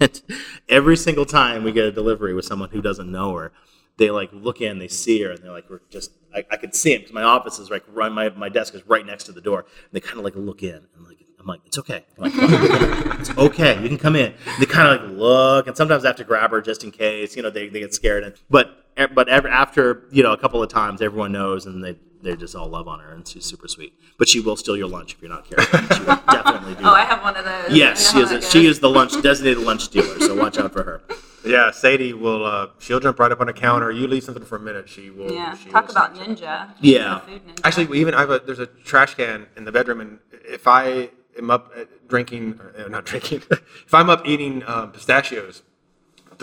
And 0.00 0.22
every 0.68 0.96
single 0.96 1.26
time 1.26 1.62
we 1.62 1.70
get 1.70 1.84
a 1.84 1.92
delivery 1.92 2.34
with 2.34 2.44
someone 2.44 2.70
who 2.70 2.80
doesn't 2.80 3.10
know 3.10 3.36
her, 3.36 3.52
they 3.98 4.10
like 4.10 4.30
look 4.32 4.60
in, 4.60 4.78
they 4.78 4.88
see 4.88 5.22
her, 5.22 5.30
and 5.30 5.42
they're 5.42 5.52
like, 5.52 5.68
"We're 5.70 5.80
just." 5.90 6.12
I, 6.34 6.44
I 6.50 6.56
could 6.56 6.74
see 6.74 6.94
him 6.94 7.02
because 7.02 7.12
my 7.12 7.22
office 7.22 7.58
is 7.58 7.70
like 7.70 7.84
right. 7.88 8.10
My 8.10 8.30
my 8.30 8.48
desk 8.48 8.74
is 8.74 8.84
right 8.86 9.04
next 9.04 9.24
to 9.24 9.32
the 9.32 9.40
door. 9.40 9.60
And 9.60 9.92
they 9.92 10.00
kind 10.00 10.18
of 10.18 10.24
like 10.24 10.34
look 10.34 10.62
in, 10.62 10.74
and 10.74 11.04
like 11.06 11.18
I'm 11.38 11.46
like, 11.46 11.60
"It's 11.66 11.78
okay." 11.78 12.04
Like, 12.16 12.32
it's 12.34 13.36
okay. 13.36 13.80
You 13.82 13.88
can 13.88 13.98
come 13.98 14.16
in. 14.16 14.34
They 14.58 14.66
kind 14.66 14.88
of 14.88 15.02
like 15.02 15.18
look, 15.18 15.66
and 15.66 15.76
sometimes 15.76 16.04
I 16.04 16.08
have 16.08 16.16
to 16.16 16.24
grab 16.24 16.50
her 16.50 16.60
just 16.60 16.84
in 16.84 16.90
case. 16.90 17.36
You 17.36 17.42
know, 17.42 17.50
they, 17.50 17.68
they 17.68 17.80
get 17.80 17.94
scared. 17.94 18.24
And 18.24 18.34
but 18.48 18.86
eh, 18.96 19.06
but 19.06 19.28
ever, 19.28 19.48
after 19.48 20.08
you 20.10 20.22
know 20.22 20.32
a 20.32 20.38
couple 20.38 20.62
of 20.62 20.70
times, 20.70 21.02
everyone 21.02 21.32
knows, 21.32 21.66
and 21.66 21.84
they 21.84 21.96
they 22.22 22.36
just 22.36 22.54
all 22.54 22.68
love 22.68 22.88
on 22.88 23.00
her, 23.00 23.12
and 23.12 23.26
she's 23.26 23.44
super 23.44 23.68
sweet. 23.68 23.92
But 24.18 24.28
she 24.28 24.40
will 24.40 24.56
steal 24.56 24.76
your 24.76 24.88
lunch 24.88 25.14
if 25.14 25.22
you're 25.22 25.30
not 25.30 25.44
careful. 25.44 25.78
She 25.96 26.02
will 26.04 26.16
definitely 26.30 26.74
do. 26.74 26.80
Oh, 26.84 26.92
I 26.94 27.04
have 27.04 27.22
one 27.22 27.36
of 27.36 27.44
those. 27.44 27.76
Yes, 27.76 28.08
I 28.08 28.12
she 28.12 28.20
is. 28.22 28.30
A, 28.30 28.42
she 28.42 28.66
is 28.66 28.80
the 28.80 28.88
lunch 28.88 29.20
designated 29.22 29.62
lunch 29.62 29.88
dealer. 29.88 30.18
So 30.20 30.34
watch 30.34 30.58
out 30.58 30.72
for 30.72 30.84
her. 30.84 31.02
Yeah, 31.44 31.72
Sadie 31.72 32.12
will. 32.12 32.44
Uh, 32.46 32.68
she'll 32.78 33.00
jump 33.00 33.18
right 33.18 33.32
up 33.32 33.40
on 33.40 33.48
a 33.48 33.52
counter. 33.52 33.90
You 33.90 34.06
leave 34.06 34.22
something 34.22 34.44
for 34.44 34.56
a 34.56 34.60
minute, 34.60 34.88
she 34.88 35.10
will. 35.10 35.32
Yeah, 35.32 35.56
she 35.56 35.68
talk 35.70 35.86
will 35.88 35.92
about 35.92 36.14
snatch 36.16 36.28
it. 36.28 36.38
ninja. 36.38 36.70
Yeah. 36.80 37.18
Food 37.20 37.42
ninja. 37.46 37.60
Actually, 37.64 37.98
even 37.98 38.14
I 38.14 38.20
have 38.20 38.30
a 38.30 38.38
there's 38.38 38.60
a 38.60 38.66
trash 38.66 39.14
can 39.16 39.46
in 39.56 39.64
the 39.64 39.72
bedroom, 39.72 40.00
and 40.00 40.18
if 40.44 40.68
I 40.68 41.10
am 41.36 41.50
up 41.50 41.72
uh, 41.76 41.84
drinking, 42.08 42.60
or, 42.60 42.84
uh, 42.84 42.88
not 42.88 43.04
drinking, 43.04 43.42
if 43.50 43.92
I'm 43.92 44.08
up 44.08 44.22
eating 44.26 44.62
um, 44.68 44.92
pistachios, 44.92 45.62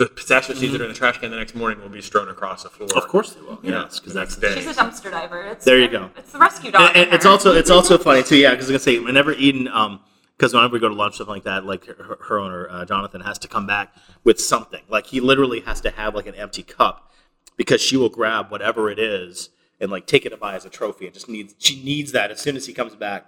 the 0.00 0.06
pistachio 0.06 0.54
seeds 0.56 0.72
that 0.72 0.80
are 0.80 0.84
in 0.84 0.90
the 0.90 0.96
trash 0.96 1.18
can 1.18 1.30
the 1.30 1.36
next 1.36 1.54
morning 1.54 1.78
will 1.82 1.90
be 1.90 2.00
strewn 2.00 2.28
across 2.30 2.62
the 2.62 2.70
floor. 2.70 2.88
Of 2.96 3.06
course 3.06 3.34
they 3.34 3.42
will. 3.42 3.58
Yeah, 3.62 3.82
Yes, 3.82 4.00
because 4.00 4.14
the 4.14 4.20
that's 4.20 4.34
the 4.36 4.40
day. 4.48 4.54
she's 4.54 4.66
a 4.66 4.72
dumpster 4.80 5.10
diver. 5.10 5.42
It's, 5.42 5.64
There 5.66 5.78
you 5.78 5.88
go. 5.88 6.10
It's 6.16 6.32
the 6.32 6.38
rescue 6.38 6.70
dog. 6.70 6.92
and, 6.96 7.04
and 7.06 7.14
it's 7.14 7.26
also 7.26 7.52
it's 7.54 7.68
also 7.70 7.98
funny 7.98 8.22
too. 8.22 8.36
Yeah, 8.36 8.52
because 8.52 8.70
I 8.70 8.72
was 8.72 8.84
gonna 8.84 8.96
say 8.98 9.04
whenever 9.04 9.32
Eden, 9.32 9.68
um, 9.68 10.00
because 10.38 10.54
whenever 10.54 10.72
we 10.72 10.78
go 10.80 10.88
to 10.88 10.94
lunch 10.94 11.18
something 11.18 11.34
like 11.34 11.44
that, 11.44 11.66
like 11.66 11.84
her, 11.84 12.16
her 12.28 12.38
owner 12.40 12.66
uh, 12.70 12.84
Jonathan 12.86 13.20
has 13.20 13.38
to 13.40 13.48
come 13.48 13.66
back 13.66 13.94
with 14.24 14.40
something. 14.40 14.80
Like 14.88 15.06
he 15.06 15.20
literally 15.20 15.60
has 15.60 15.82
to 15.82 15.90
have 15.90 16.14
like 16.14 16.26
an 16.26 16.34
empty 16.34 16.62
cup 16.62 17.12
because 17.58 17.82
she 17.82 17.98
will 17.98 18.08
grab 18.08 18.50
whatever 18.50 18.88
it 18.90 18.98
is 18.98 19.50
and 19.80 19.90
like 19.90 20.06
take 20.06 20.24
it 20.24 20.30
to 20.30 20.38
buy 20.38 20.54
as 20.54 20.64
a 20.64 20.70
trophy. 20.70 21.06
It 21.06 21.12
just 21.12 21.28
needs 21.28 21.54
she 21.58 21.82
needs 21.84 22.12
that 22.12 22.30
as 22.30 22.40
soon 22.40 22.56
as 22.56 22.64
he 22.64 22.72
comes 22.72 22.96
back, 22.96 23.26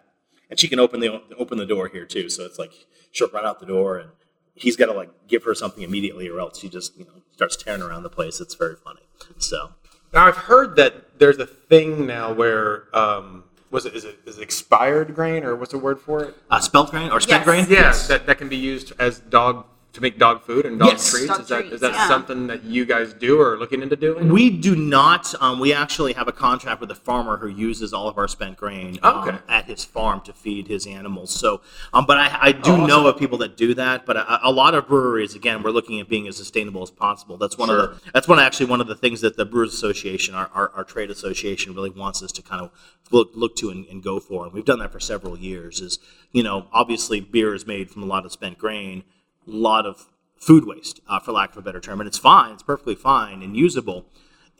and 0.49 0.59
she 0.59 0.69
can 0.69 0.81
open 0.81 1.00
the 1.00 1.21
open 1.38 1.59
the 1.59 1.67
door 1.67 1.88
here 1.88 2.07
too. 2.07 2.31
So 2.31 2.45
it's 2.47 2.59
like 2.59 2.73
she'll 3.11 3.29
run 3.29 3.45
out 3.45 3.61
the 3.61 3.67
door 3.67 3.99
and. 3.99 4.09
He's 4.54 4.76
got 4.76 4.87
to 4.87 4.92
like 4.92 5.11
give 5.28 5.44
her 5.44 5.54
something 5.54 5.82
immediately, 5.82 6.28
or 6.28 6.38
else 6.40 6.59
she 6.61 6.68
just 6.68 6.97
you 6.99 7.04
know 7.04 7.12
starts 7.32 7.56
tearing 7.56 7.82
around 7.82 8.02
the 8.02 8.11
place. 8.11 8.40
It's 8.40 8.54
very 8.54 8.76
funny. 8.76 9.00
So 9.38 9.71
Now 10.12 10.26
I've 10.26 10.37
heard 10.37 10.76
that 10.76 11.18
there's 11.18 11.38
a 11.38 11.47
thing 11.47 12.06
now 12.06 12.32
where 12.32 12.94
um, 12.97 13.44
was 13.71 13.87
it 13.87 13.94
is 13.94 14.04
it 14.04 14.18
is 14.26 14.38
it 14.38 14.42
expired 14.42 15.14
grain 15.14 15.44
or 15.44 15.56
what's 15.56 15.73
the 15.73 15.78
word 15.78 15.99
for 16.00 16.23
it? 16.25 16.35
uh, 16.50 16.61
spelt 16.61 16.90
grain 16.90 17.11
or 17.11 17.21
spent 17.21 17.40
Yes. 17.40 17.44
grain? 17.47 17.66
Yeah, 17.71 17.92
that, 18.09 18.26
that 18.26 18.38
can 18.38 18.49
be 18.49 18.56
used 18.56 18.92
as 18.99 19.21
dog 19.21 19.64
to 19.92 20.00
make 20.00 20.18
dog 20.18 20.42
food 20.42 20.64
and 20.64 20.78
dog 20.78 20.88
Yes. 20.88 21.11
treats. 21.11 21.26
Dog 21.26 21.40
is 21.42 21.49
that 21.49 21.61
treats, 21.61 21.75
is 21.75 21.80
that 21.82 21.92
yeah. 21.92 22.08
something 22.08 22.46
that 22.46 22.64
you 22.64 22.84
guys 22.87 23.12
do 23.12 23.38
or 23.40 23.52
are 23.54 23.58
looking 23.58 23.82
into 23.82 23.94
doing? 23.94 24.30
We 24.30 24.49
do 24.49 24.75
not. 24.75 25.34
Um, 25.42 25.58
we 25.61 25.72
actually 25.72 26.14
have 26.14 26.28
a 26.28 26.32
contract 26.32 26.80
with 26.80 26.90
a 26.90 26.94
farmer 26.94 27.37
who 27.37 27.48
uses 27.48 27.92
all 27.92 28.09
of 28.09 28.16
our 28.16 28.26
spent 28.26 28.57
grain 28.57 28.98
um, 29.02 29.28
Okay. 29.28 29.38
at 29.48 29.66
his 29.66 29.85
farm 29.85 30.22
to 30.22 30.33
feed 30.33 30.68
his 30.68 30.87
animals. 30.87 31.31
So, 31.31 31.61
um, 31.92 32.07
but 32.07 32.16
I, 32.18 32.38
I 32.40 32.52
do 32.52 32.87
know 32.87 33.07
of 33.07 33.18
people 33.18 33.37
that 33.38 33.57
do 33.57 33.74
that. 33.74 34.07
But 34.07 34.16
a, 34.16 34.48
a 34.48 34.50
lot 34.50 34.74
of 34.74 34.88
breweries, 34.88 35.35
again, 35.35 35.62
we're 35.62 35.70
looking 35.70 36.00
at 36.00 36.09
being 36.09 36.26
as 36.26 36.37
sustainable 36.37 36.83
as 36.83 36.90
possible. 36.90 37.37
That's 37.37 37.59
one 37.59 37.68
of 37.68 37.76
the. 37.76 38.11
That's 38.14 38.26
one 38.28 38.38
actually 38.38 38.66
one 38.66 38.81
of 38.81 38.87
the 38.87 38.96
things 38.96 39.20
that 39.20 39.37
the 39.37 39.44
Brewers 39.44 39.74
Association, 39.74 40.35
our, 40.35 40.48
our, 40.55 40.70
our 40.74 40.85
trade 40.85 41.11
association, 41.11 41.74
really 41.74 41.90
wants 41.90 42.22
us 42.22 42.33
to 42.33 42.42
kind 42.42 42.62
of 42.62 42.70
look 43.11 43.31
look 43.35 43.57
to 43.57 43.68
and, 43.68 43.85
and 43.87 44.02
go 44.02 44.18
for. 44.20 44.44
And 44.44 44.55
we've 44.55 44.64
done 44.64 44.78
that 44.78 44.90
for 44.90 45.00
several 45.00 45.38
years. 45.38 45.81
Is 45.81 45.98
you 46.33 46.42
know 46.42 46.66
obviously 46.72 47.20
beer 47.20 47.55
is 47.55 47.66
made 47.66 47.90
from 47.90 48.02
a 48.02 48.07
lot 48.07 48.24
of 48.24 48.33
spent 48.33 48.57
grain, 48.59 49.02
a 49.02 49.02
lot 49.46 49.87
of 49.87 50.09
food 50.37 50.66
waste, 50.66 51.00
uh, 51.09 51.20
for 51.20 51.33
lack 51.33 51.52
of 51.52 51.57
a 51.57 51.62
better 51.62 51.81
term, 51.81 52.00
and 52.00 52.09
it's 52.09 52.18
fine. 52.18 52.52
It's 52.52 52.62
perfectly 52.62 52.94
fine 52.94 53.42
and 53.42 53.57
usable. 53.57 54.07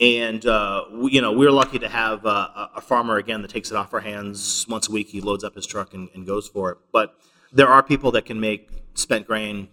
And 0.01 0.45
uh, 0.47 0.85
we, 0.93 1.13
you 1.13 1.21
know, 1.21 1.33
we're 1.33 1.51
lucky 1.51 1.79
to 1.79 1.89
have 1.89 2.25
uh, 2.25 2.49
a 2.55 2.71
a 2.77 2.81
farmer 2.81 3.17
again 3.17 3.43
that 3.43 3.51
takes 3.51 3.71
it 3.71 3.77
off 3.77 3.93
our 3.93 4.01
hands 4.01 4.67
once 4.69 4.89
a 4.89 4.93
week. 4.93 5.09
He 5.09 5.21
loads 5.21 5.45
up 5.45 5.55
his 5.55 5.67
truck 5.67 5.93
and, 5.93 6.09
and 6.15 6.27
goes 6.27 6.49
for 6.49 6.71
it. 6.71 6.79
But 6.93 7.15
there 7.53 7.69
are 7.69 7.83
people 7.83 8.11
that 8.13 8.25
can 8.25 8.41
make 8.41 8.71
spent 8.95 9.27
grain, 9.27 9.69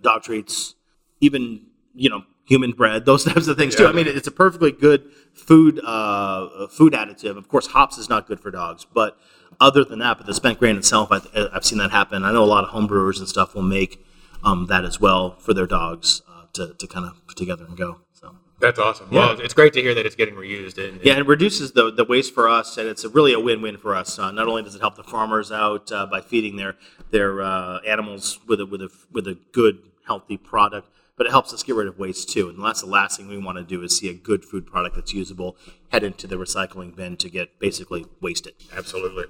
dog 0.00 0.22
treats, 0.22 0.74
even 1.20 1.66
you 1.94 2.08
know 2.08 2.24
human 2.44 2.72
bread, 2.72 3.04
those 3.06 3.24
types 3.24 3.48
of 3.48 3.56
things 3.56 3.74
too. 3.74 3.86
I 3.86 3.92
mean, 3.92 4.06
it's 4.06 4.28
a 4.28 4.32
perfectly 4.32 4.70
good 4.70 5.10
food 5.32 5.80
uh, 5.84 6.68
food 6.68 6.92
additive. 6.92 7.36
Of 7.36 7.48
course, 7.48 7.68
hops 7.68 7.98
is 7.98 8.08
not 8.08 8.26
good 8.26 8.40
for 8.40 8.50
dogs, 8.50 8.86
but 8.92 9.18
other 9.60 9.84
than 9.84 9.98
that, 9.98 10.18
but 10.18 10.26
the 10.26 10.34
spent 10.34 10.58
grain 10.58 10.76
itself, 10.76 11.10
I, 11.10 11.20
I've 11.52 11.64
seen 11.64 11.78
that 11.78 11.90
happen. 11.90 12.24
I 12.24 12.32
know 12.32 12.42
a 12.42 12.46
lot 12.46 12.64
of 12.64 12.70
home 12.70 12.86
brewers 12.86 13.18
and 13.18 13.28
stuff 13.28 13.54
will 13.54 13.62
make 13.62 14.04
um, 14.44 14.66
that 14.66 14.84
as 14.84 15.00
well 15.00 15.36
for 15.36 15.54
their 15.54 15.66
dogs 15.66 16.22
uh, 16.28 16.44
to, 16.54 16.74
to 16.74 16.86
kind 16.86 17.06
of 17.06 17.26
put 17.26 17.36
together 17.36 17.64
and 17.64 17.76
go. 17.76 18.00
So. 18.12 18.36
That's 18.60 18.78
awesome. 18.78 19.10
Well, 19.10 19.40
it's 19.40 19.54
great 19.54 19.72
to 19.72 19.82
hear 19.82 19.94
that 19.94 20.06
it's 20.06 20.14
getting 20.14 20.34
reused. 20.34 20.78
And, 20.78 20.96
and 20.96 21.04
Yeah, 21.04 21.18
it 21.18 21.26
reduces 21.26 21.72
the, 21.72 21.90
the 21.90 22.04
waste 22.04 22.32
for 22.34 22.48
us, 22.48 22.76
and 22.78 22.88
it's 22.88 23.04
a 23.04 23.08
really 23.08 23.32
a 23.32 23.40
win-win 23.40 23.76
for 23.76 23.96
us. 23.96 24.18
Uh, 24.18 24.30
not 24.30 24.46
only 24.46 24.62
does 24.62 24.74
it 24.74 24.80
help 24.80 24.96
the 24.96 25.04
farmers 25.04 25.50
out 25.50 25.90
uh, 25.90 26.06
by 26.06 26.20
feeding 26.20 26.56
their 26.56 26.76
their 27.10 27.42
uh, 27.42 27.78
animals 27.80 28.38
with 28.46 28.60
a 28.60 28.66
with 28.66 28.80
a 28.80 28.90
with 29.10 29.26
a 29.26 29.36
good 29.52 29.78
healthy 30.06 30.36
product, 30.36 30.88
but 31.16 31.26
it 31.26 31.30
helps 31.30 31.52
us 31.52 31.62
get 31.62 31.74
rid 31.74 31.88
of 31.88 31.98
waste 31.98 32.28
too. 32.30 32.48
And 32.48 32.62
that's 32.62 32.82
the 32.82 32.88
last 32.88 33.16
thing 33.16 33.28
we 33.28 33.38
want 33.38 33.58
to 33.58 33.64
do 33.64 33.82
is 33.82 33.98
see 33.98 34.08
a 34.08 34.14
good 34.14 34.44
food 34.44 34.66
product 34.66 34.96
that's 34.96 35.12
usable 35.12 35.56
head 35.90 36.02
into 36.02 36.26
the 36.26 36.36
recycling 36.36 36.94
bin 36.94 37.16
to 37.18 37.28
get 37.28 37.58
basically 37.58 38.06
wasted. 38.20 38.54
absolutely. 38.76 39.24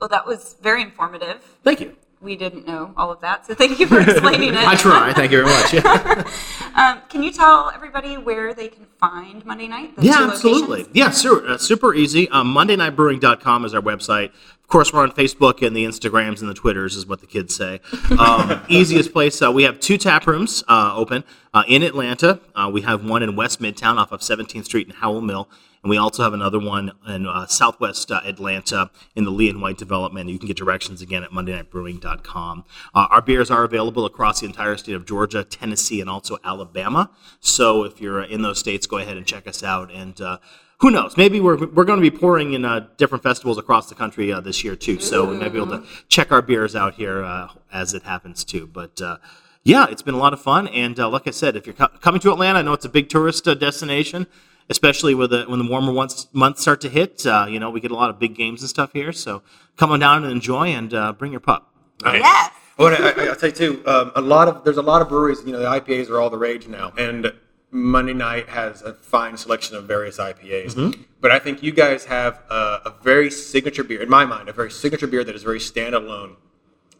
Well, 0.00 0.08
that 0.08 0.26
was 0.26 0.56
very 0.62 0.82
informative. 0.82 1.42
Thank 1.62 1.80
you. 1.80 1.96
We 2.20 2.36
didn't 2.36 2.66
know 2.66 2.92
all 2.98 3.10
of 3.10 3.20
that, 3.20 3.46
so 3.46 3.54
thank 3.54 3.80
you 3.80 3.86
for 3.86 3.98
explaining 4.08 4.50
it. 4.50 4.56
I 4.66 4.74
try. 4.76 5.12
Thank 5.14 5.32
you 5.32 5.42
very 5.42 5.48
much. 5.50 5.72
Yeah. 5.72 6.24
Um, 6.72 7.00
can 7.08 7.24
you 7.24 7.32
tell 7.32 7.68
everybody 7.74 8.16
where 8.16 8.54
they 8.54 8.68
can 8.68 8.86
find 9.00 9.44
Monday 9.44 9.66
Night? 9.66 9.92
Yeah, 10.00 10.28
absolutely. 10.30 10.84
locations? 10.84 10.96
Yeah, 10.96 11.10
super, 11.10 11.46
uh, 11.48 11.58
super 11.58 11.94
easy. 11.94 12.28
Um, 12.28 12.54
MondayNightBrewing.com 12.54 13.64
is 13.64 13.74
our 13.74 13.82
website. 13.82 14.26
Of 14.26 14.68
course, 14.68 14.92
we're 14.92 15.02
on 15.02 15.10
Facebook 15.10 15.66
and 15.66 15.74
the 15.74 15.84
Instagrams 15.84 16.40
and 16.40 16.48
the 16.48 16.54
Twitters, 16.54 16.94
is 16.94 17.06
what 17.06 17.20
the 17.20 17.26
kids 17.26 17.56
say. 17.56 17.80
Um, 18.16 18.62
easiest 18.68 19.12
place. 19.12 19.42
Uh, 19.42 19.50
we 19.50 19.64
have 19.64 19.80
two 19.80 19.98
tap 19.98 20.28
rooms 20.28 20.62
uh, 20.68 20.92
open 20.94 21.24
uh, 21.52 21.64
in 21.66 21.82
Atlanta. 21.82 22.38
Uh, 22.54 22.70
we 22.72 22.82
have 22.82 23.04
one 23.04 23.24
in 23.24 23.34
West 23.34 23.60
Midtown 23.60 23.96
off 23.96 24.12
of 24.12 24.20
17th 24.20 24.64
Street 24.66 24.86
in 24.86 24.94
Howell 24.94 25.22
Mill. 25.22 25.48
And 25.82 25.90
we 25.90 25.96
also 25.96 26.22
have 26.22 26.34
another 26.34 26.58
one 26.58 26.92
in 27.08 27.26
uh, 27.26 27.46
Southwest 27.46 28.10
uh, 28.10 28.20
Atlanta 28.24 28.90
in 29.16 29.24
the 29.24 29.30
Lee 29.30 29.48
and 29.48 29.62
White 29.62 29.78
development. 29.78 30.28
You 30.28 30.38
can 30.38 30.46
get 30.46 30.56
directions 30.56 31.00
again 31.00 31.24
at 31.24 31.30
MondayNightBrewing.com. 31.30 32.64
Uh, 32.94 33.06
our 33.10 33.22
beers 33.22 33.50
are 33.50 33.64
available 33.64 34.04
across 34.04 34.40
the 34.40 34.46
entire 34.46 34.76
state 34.76 34.94
of 34.94 35.06
Georgia, 35.06 35.42
Tennessee, 35.42 36.00
and 36.00 36.10
also 36.10 36.38
Alabama. 36.44 37.10
So 37.40 37.84
if 37.84 38.00
you're 38.00 38.22
uh, 38.22 38.26
in 38.26 38.42
those 38.42 38.58
states, 38.58 38.86
go 38.86 38.98
ahead 38.98 39.16
and 39.16 39.26
check 39.26 39.46
us 39.46 39.62
out. 39.62 39.90
And 39.90 40.20
uh, 40.20 40.38
who 40.80 40.90
knows? 40.90 41.16
Maybe 41.16 41.40
we're, 41.40 41.66
we're 41.66 41.84
going 41.84 42.02
to 42.02 42.10
be 42.10 42.16
pouring 42.16 42.52
in 42.52 42.64
uh, 42.64 42.88
different 42.98 43.22
festivals 43.22 43.56
across 43.56 43.88
the 43.88 43.94
country 43.94 44.32
uh, 44.32 44.40
this 44.40 44.62
year 44.62 44.76
too. 44.76 45.00
So 45.00 45.30
we 45.30 45.36
might 45.36 45.52
be 45.52 45.58
able 45.58 45.78
to 45.78 45.86
check 46.08 46.30
our 46.30 46.42
beers 46.42 46.76
out 46.76 46.94
here 46.94 47.24
uh, 47.24 47.48
as 47.72 47.94
it 47.94 48.02
happens 48.02 48.44
too. 48.44 48.66
But 48.66 49.00
uh, 49.00 49.16
yeah, 49.62 49.86
it's 49.90 50.02
been 50.02 50.14
a 50.14 50.18
lot 50.18 50.32
of 50.34 50.40
fun. 50.42 50.68
And 50.68 50.98
like 50.98 51.26
I 51.26 51.30
said, 51.30 51.56
if 51.56 51.66
you're 51.66 51.74
co- 51.74 51.88
coming 52.00 52.20
to 52.22 52.32
Atlanta, 52.32 52.58
I 52.58 52.62
know 52.62 52.72
it's 52.74 52.86
a 52.86 52.90
big 52.90 53.08
tourist 53.08 53.44
destination, 53.44 54.26
especially 54.70 55.14
with 55.14 55.30
the, 55.30 55.44
when 55.44 55.58
the 55.58 55.68
warmer 55.68 55.92
months, 55.92 56.28
months 56.32 56.62
start 56.62 56.80
to 56.80 56.88
hit. 56.88 57.26
Uh, 57.26 57.46
you 57.48 57.58
know, 57.58 57.68
we 57.68 57.80
get 57.80 57.90
a 57.90 57.94
lot 57.94 58.08
of 58.08 58.18
big 58.18 58.34
games 58.34 58.62
and 58.62 58.70
stuff 58.70 58.92
here. 58.92 59.12
So 59.12 59.42
come 59.76 59.90
on 59.90 60.00
down 60.00 60.22
and 60.22 60.32
enjoy 60.32 60.68
and 60.68 60.94
uh, 60.94 61.12
bring 61.12 61.32
your 61.32 61.40
pup. 61.40 61.74
Nice. 62.02 62.20
Yes. 62.20 62.52
Oh, 62.78 62.86
and 62.86 62.96
I, 62.96 63.10
I, 63.10 63.28
I'll 63.28 63.36
tell 63.36 63.50
you 63.50 63.54
too. 63.54 63.82
Um, 63.84 64.12
a 64.16 64.22
lot 64.22 64.48
of 64.48 64.64
there's 64.64 64.78
a 64.78 64.82
lot 64.82 65.02
of 65.02 65.10
breweries. 65.10 65.42
You 65.44 65.52
know, 65.52 65.58
the 65.58 65.66
IPAs 65.66 66.08
are 66.08 66.18
all 66.18 66.30
the 66.30 66.38
rage 66.38 66.66
now, 66.66 66.94
and 66.96 67.30
Monday 67.70 68.14
Night 68.14 68.48
has 68.48 68.80
a 68.80 68.94
fine 68.94 69.36
selection 69.36 69.76
of 69.76 69.84
various 69.84 70.16
IPAs. 70.16 71.04
But 71.20 71.30
I 71.30 71.38
think 71.38 71.62
you 71.62 71.72
guys 71.72 72.06
have 72.06 72.40
a, 72.48 72.80
a 72.86 72.94
very 73.02 73.30
signature 73.30 73.84
beer, 73.84 74.00
in 74.00 74.08
my 74.08 74.24
mind, 74.24 74.48
a 74.48 74.54
very 74.54 74.70
signature 74.70 75.06
beer 75.06 75.24
that 75.24 75.34
is 75.34 75.42
very 75.42 75.58
standalone 75.58 76.36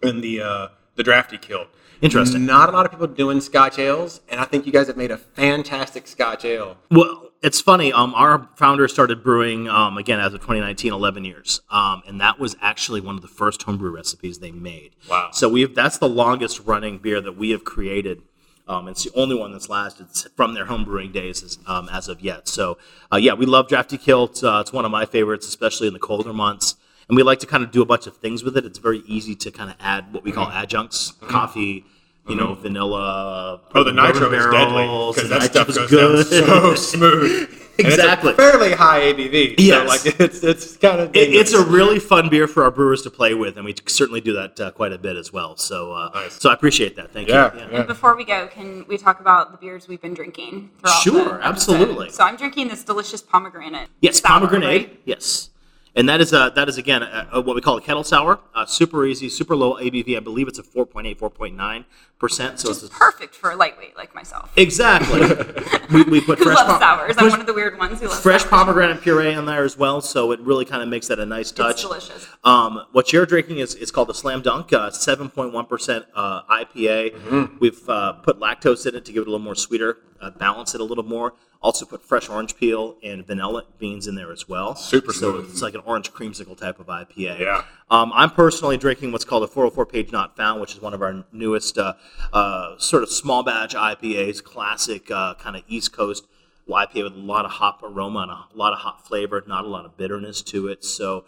in 0.02 0.20
the 0.20 0.42
uh, 0.42 0.68
the 0.96 1.02
Drafty 1.02 1.38
Kilt. 1.38 1.68
Interesting. 2.02 2.44
Not 2.44 2.68
a 2.68 2.72
lot 2.72 2.84
of 2.84 2.92
people 2.92 3.06
doing 3.06 3.40
Scotch 3.40 3.78
ales, 3.78 4.20
and 4.28 4.38
I 4.38 4.44
think 4.44 4.66
you 4.66 4.72
guys 4.72 4.86
have 4.86 4.98
made 4.98 5.10
a 5.10 5.16
fantastic 5.16 6.06
Scotch 6.06 6.44
ale. 6.44 6.76
Well, 6.90 7.29
it's 7.42 7.60
funny. 7.60 7.92
Um, 7.92 8.14
our 8.14 8.48
founder 8.56 8.86
started 8.88 9.22
brewing 9.22 9.68
um, 9.68 9.96
again 9.96 10.20
as 10.20 10.34
of 10.34 10.40
2019, 10.40 10.92
11 10.92 11.24
years, 11.24 11.60
um, 11.70 12.02
and 12.06 12.20
that 12.20 12.38
was 12.38 12.56
actually 12.60 13.00
one 13.00 13.16
of 13.16 13.22
the 13.22 13.28
first 13.28 13.62
homebrew 13.62 13.90
recipes 13.90 14.38
they 14.38 14.50
made. 14.50 14.94
Wow. 15.08 15.30
So 15.32 15.48
we've 15.48 15.74
that's 15.74 15.98
the 15.98 16.08
longest 16.08 16.60
running 16.60 16.98
beer 16.98 17.20
that 17.20 17.36
we 17.36 17.50
have 17.50 17.64
created. 17.64 18.22
Um, 18.68 18.86
it's 18.86 19.04
the 19.04 19.10
only 19.18 19.34
one 19.34 19.52
that's 19.52 19.68
lasted 19.68 20.06
from 20.36 20.54
their 20.54 20.66
homebrewing 20.66 21.12
days 21.12 21.42
as, 21.42 21.58
um, 21.66 21.88
as 21.90 22.08
of 22.08 22.20
yet. 22.20 22.46
So 22.46 22.78
uh, 23.12 23.16
yeah, 23.16 23.34
we 23.34 23.46
love 23.46 23.68
Drafty 23.68 23.98
Kilt. 23.98 24.44
Uh, 24.44 24.58
it's 24.60 24.72
one 24.72 24.84
of 24.84 24.90
my 24.90 25.06
favorites, 25.06 25.48
especially 25.48 25.88
in 25.88 25.92
the 25.92 25.98
colder 25.98 26.32
months. 26.32 26.76
And 27.08 27.16
we 27.16 27.24
like 27.24 27.40
to 27.40 27.46
kind 27.46 27.64
of 27.64 27.72
do 27.72 27.82
a 27.82 27.84
bunch 27.84 28.06
of 28.06 28.18
things 28.18 28.44
with 28.44 28.56
it. 28.56 28.64
It's 28.64 28.78
very 28.78 29.02
easy 29.06 29.34
to 29.34 29.50
kind 29.50 29.68
of 29.68 29.76
add 29.80 30.12
what 30.12 30.22
we 30.22 30.30
call 30.30 30.48
adjuncts, 30.48 31.14
coffee, 31.22 31.84
you 32.28 32.36
know, 32.36 32.54
vanilla. 32.54 33.60
Oh, 33.74 33.84
the 33.84 33.92
nitro 33.92 34.32
is 34.32 34.44
deadly 34.46 34.86
because 35.14 35.28
that 35.30 35.42
stuff 35.44 35.68
nitro's 35.68 35.90
goes 35.90 36.30
down 36.30 36.46
so 36.46 36.74
smooth. 36.96 37.56
And 37.78 37.86
Exactly. 37.88 38.32
it's 38.32 38.38
a 38.38 38.42
fairly 38.42 38.72
high 38.72 39.00
ABV. 39.00 39.54
Yes. 39.56 39.80
So 39.80 39.86
like 40.10 40.20
it's 40.20 40.42
it's 40.44 40.76
kind 40.76 41.00
of 41.00 41.16
It, 41.16 41.32
it's 41.34 41.54
a 41.54 41.64
really 41.64 41.98
fun 41.98 42.28
beer 42.28 42.46
for 42.46 42.62
our 42.62 42.70
brewers 42.70 43.00
to 43.02 43.10
play 43.10 43.32
with, 43.32 43.56
and 43.56 43.64
we 43.64 43.74
certainly 43.86 44.20
do 44.20 44.34
that 44.34 44.60
uh, 44.60 44.70
quite 44.72 44.92
a 44.92 44.98
bit 44.98 45.16
as 45.16 45.32
well. 45.32 45.56
So, 45.56 45.92
uh, 45.92 46.10
Nice. 46.12 46.34
so 46.34 46.50
I 46.50 46.52
appreciate 46.52 46.94
that. 46.96 47.10
Thank 47.12 47.28
Yeah, 47.28 47.54
you. 47.54 47.68
yeah. 47.72 47.82
Before 47.84 48.14
we 48.16 48.24
go, 48.26 48.48
can 48.48 48.84
we 48.86 48.98
talk 48.98 49.20
about 49.20 49.50
the 49.52 49.56
beers 49.56 49.88
we've 49.88 50.02
been 50.02 50.12
drinking? 50.12 50.68
Sure, 51.02 51.40
absolutely. 51.42 52.10
So 52.10 52.22
I'm 52.22 52.36
drinking 52.36 52.68
this 52.68 52.84
delicious 52.84 53.22
pomegranate. 53.22 53.88
Yes, 54.02 54.20
sour, 54.20 54.40
pomegranate. 54.40 54.68
right? 54.88 55.00
Yes, 55.06 55.48
and 55.96 56.08
that 56.08 56.20
is 56.20 56.32
uh, 56.32 56.50
that 56.50 56.68
is 56.68 56.78
again 56.78 57.02
uh, 57.02 57.28
uh, 57.32 57.42
what 57.42 57.54
we 57.56 57.60
call 57.60 57.76
a 57.76 57.80
kettle 57.80 58.04
sour. 58.04 58.40
Uh, 58.54 58.66
super 58.66 59.04
easy, 59.06 59.28
super 59.28 59.56
low 59.56 59.74
ABV. 59.74 60.16
I 60.16 60.20
believe 60.20 60.48
it's 60.48 60.58
a 60.58 60.62
4.8, 60.62 61.16
4.9 61.18 61.84
percent. 62.18 62.60
So 62.60 62.68
Just 62.68 62.84
it's 62.84 62.94
a, 62.94 62.98
perfect 62.98 63.34
for 63.34 63.50
a 63.50 63.56
lightweight 63.56 63.96
like 63.96 64.14
myself. 64.14 64.52
exactly. 64.56 65.20
we, 65.92 66.02
we 66.04 66.20
put 66.20 66.38
Who 66.38 66.44
fresh 66.44 66.56
loves 66.56 66.68
pom- 66.68 66.80
sours? 66.80 67.14
I'm 67.18 67.30
one 67.30 67.40
of 67.40 67.46
the 67.46 67.54
weird 67.54 67.78
ones 67.78 67.98
who 68.00 68.08
loves 68.08 68.20
fresh 68.20 68.42
sours. 68.42 68.50
pomegranate 68.50 69.00
puree 69.00 69.32
in 69.32 69.46
there 69.46 69.64
as 69.64 69.76
well. 69.78 70.00
So 70.02 70.30
it 70.32 70.40
really 70.40 70.66
kind 70.66 70.82
of 70.82 70.88
makes 70.88 71.08
that 71.08 71.18
a 71.18 71.26
nice 71.26 71.50
touch. 71.50 71.72
It's 71.72 71.82
delicious. 71.82 72.28
Um, 72.44 72.84
what 72.92 73.12
you're 73.12 73.26
drinking 73.26 73.58
is 73.58 73.74
it's 73.74 73.90
called 73.90 74.10
a 74.10 74.14
Slam 74.14 74.42
Dunk, 74.42 74.72
uh, 74.72 74.90
7.1% 74.90 76.04
uh, 76.14 76.42
IPA. 76.42 77.14
Mm-hmm. 77.14 77.56
We've 77.58 77.88
uh, 77.88 78.12
put 78.14 78.38
lactose 78.38 78.86
in 78.86 78.94
it 78.94 79.04
to 79.06 79.12
give 79.12 79.22
it 79.22 79.28
a 79.28 79.30
little 79.30 79.44
more 79.44 79.54
sweeter, 79.54 79.98
uh, 80.20 80.30
balance 80.30 80.74
it 80.74 80.80
a 80.82 80.84
little 80.84 81.04
more. 81.04 81.32
Also 81.62 81.84
put 81.84 82.02
fresh 82.02 82.28
orange 82.30 82.56
peel 82.56 82.96
and 83.02 83.26
vanilla 83.26 83.64
beans 83.78 84.06
in 84.06 84.14
there 84.14 84.32
as 84.32 84.48
well. 84.48 84.74
Super 84.74 85.12
So 85.12 85.32
smooth. 85.32 85.50
it's 85.50 85.60
like 85.60 85.74
an 85.74 85.82
orange 85.84 86.10
creamsicle 86.10 86.56
type 86.56 86.80
of 86.80 86.86
IPA. 86.86 87.38
Yeah. 87.38 87.64
Um, 87.90 88.12
I'm 88.14 88.30
personally 88.30 88.78
drinking 88.78 89.12
what's 89.12 89.26
called 89.26 89.42
a 89.42 89.46
404 89.46 89.84
page 89.84 90.10
not 90.10 90.36
found, 90.36 90.60
which 90.62 90.74
is 90.74 90.80
one 90.80 90.94
of 90.94 91.02
our 91.02 91.24
newest 91.32 91.76
uh, 91.76 91.94
uh, 92.32 92.78
sort 92.78 93.02
of 93.02 93.10
small 93.10 93.42
batch 93.42 93.74
IPAs, 93.74 94.42
classic 94.42 95.10
uh, 95.10 95.34
kind 95.34 95.54
of 95.54 95.62
East 95.68 95.92
Coast 95.92 96.26
IPA 96.66 97.02
with 97.04 97.12
a 97.14 97.16
lot 97.18 97.44
of 97.44 97.50
hop 97.50 97.82
aroma 97.82 98.20
and 98.20 98.30
a 98.30 98.44
lot 98.56 98.72
of 98.72 98.78
hop 98.78 99.06
flavor, 99.06 99.42
not 99.46 99.64
a 99.64 99.68
lot 99.68 99.84
of 99.84 99.96
bitterness 99.98 100.40
to 100.42 100.68
it. 100.68 100.82
So 100.84 101.24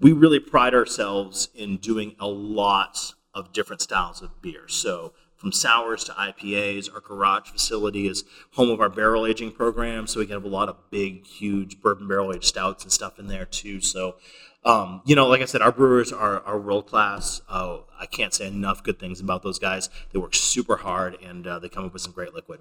we 0.00 0.10
really 0.12 0.40
pride 0.40 0.74
ourselves 0.74 1.48
in 1.54 1.76
doing 1.76 2.16
a 2.18 2.26
lot 2.26 3.14
of 3.34 3.52
different 3.52 3.82
styles 3.82 4.20
of 4.22 4.40
beer. 4.42 4.66
So 4.68 5.12
from 5.36 5.52
sours 5.52 6.02
to 6.04 6.12
IPAs, 6.12 6.92
our 6.92 7.00
garage 7.00 7.48
facility 7.48 8.08
is 8.08 8.24
home 8.52 8.70
of 8.70 8.80
our 8.80 8.88
barrel 8.88 9.26
aging 9.26 9.52
program, 9.52 10.06
so 10.06 10.20
we 10.20 10.26
can 10.26 10.34
have 10.34 10.44
a 10.44 10.48
lot 10.48 10.68
of 10.68 10.76
big, 10.90 11.26
huge 11.26 11.80
bourbon 11.80 12.08
barrel 12.08 12.32
aged 12.32 12.44
stouts 12.44 12.82
and 12.82 12.92
stuff 12.92 13.18
in 13.18 13.26
there 13.26 13.44
too. 13.44 13.80
So, 13.80 14.16
um, 14.64 15.02
you 15.04 15.14
know, 15.14 15.28
like 15.28 15.42
I 15.42 15.44
said, 15.44 15.62
our 15.62 15.72
brewers 15.72 16.12
are, 16.12 16.40
are 16.40 16.58
world 16.58 16.86
class. 16.86 17.42
Uh, 17.48 17.78
I 18.00 18.06
can't 18.06 18.34
say 18.34 18.48
enough 18.48 18.82
good 18.82 18.98
things 18.98 19.20
about 19.20 19.42
those 19.42 19.58
guys. 19.58 19.88
They 20.12 20.18
work 20.18 20.34
super 20.34 20.76
hard 20.76 21.16
and 21.22 21.46
uh, 21.46 21.58
they 21.58 21.68
come 21.68 21.84
up 21.84 21.92
with 21.92 22.02
some 22.02 22.12
great 22.12 22.34
liquid. 22.34 22.60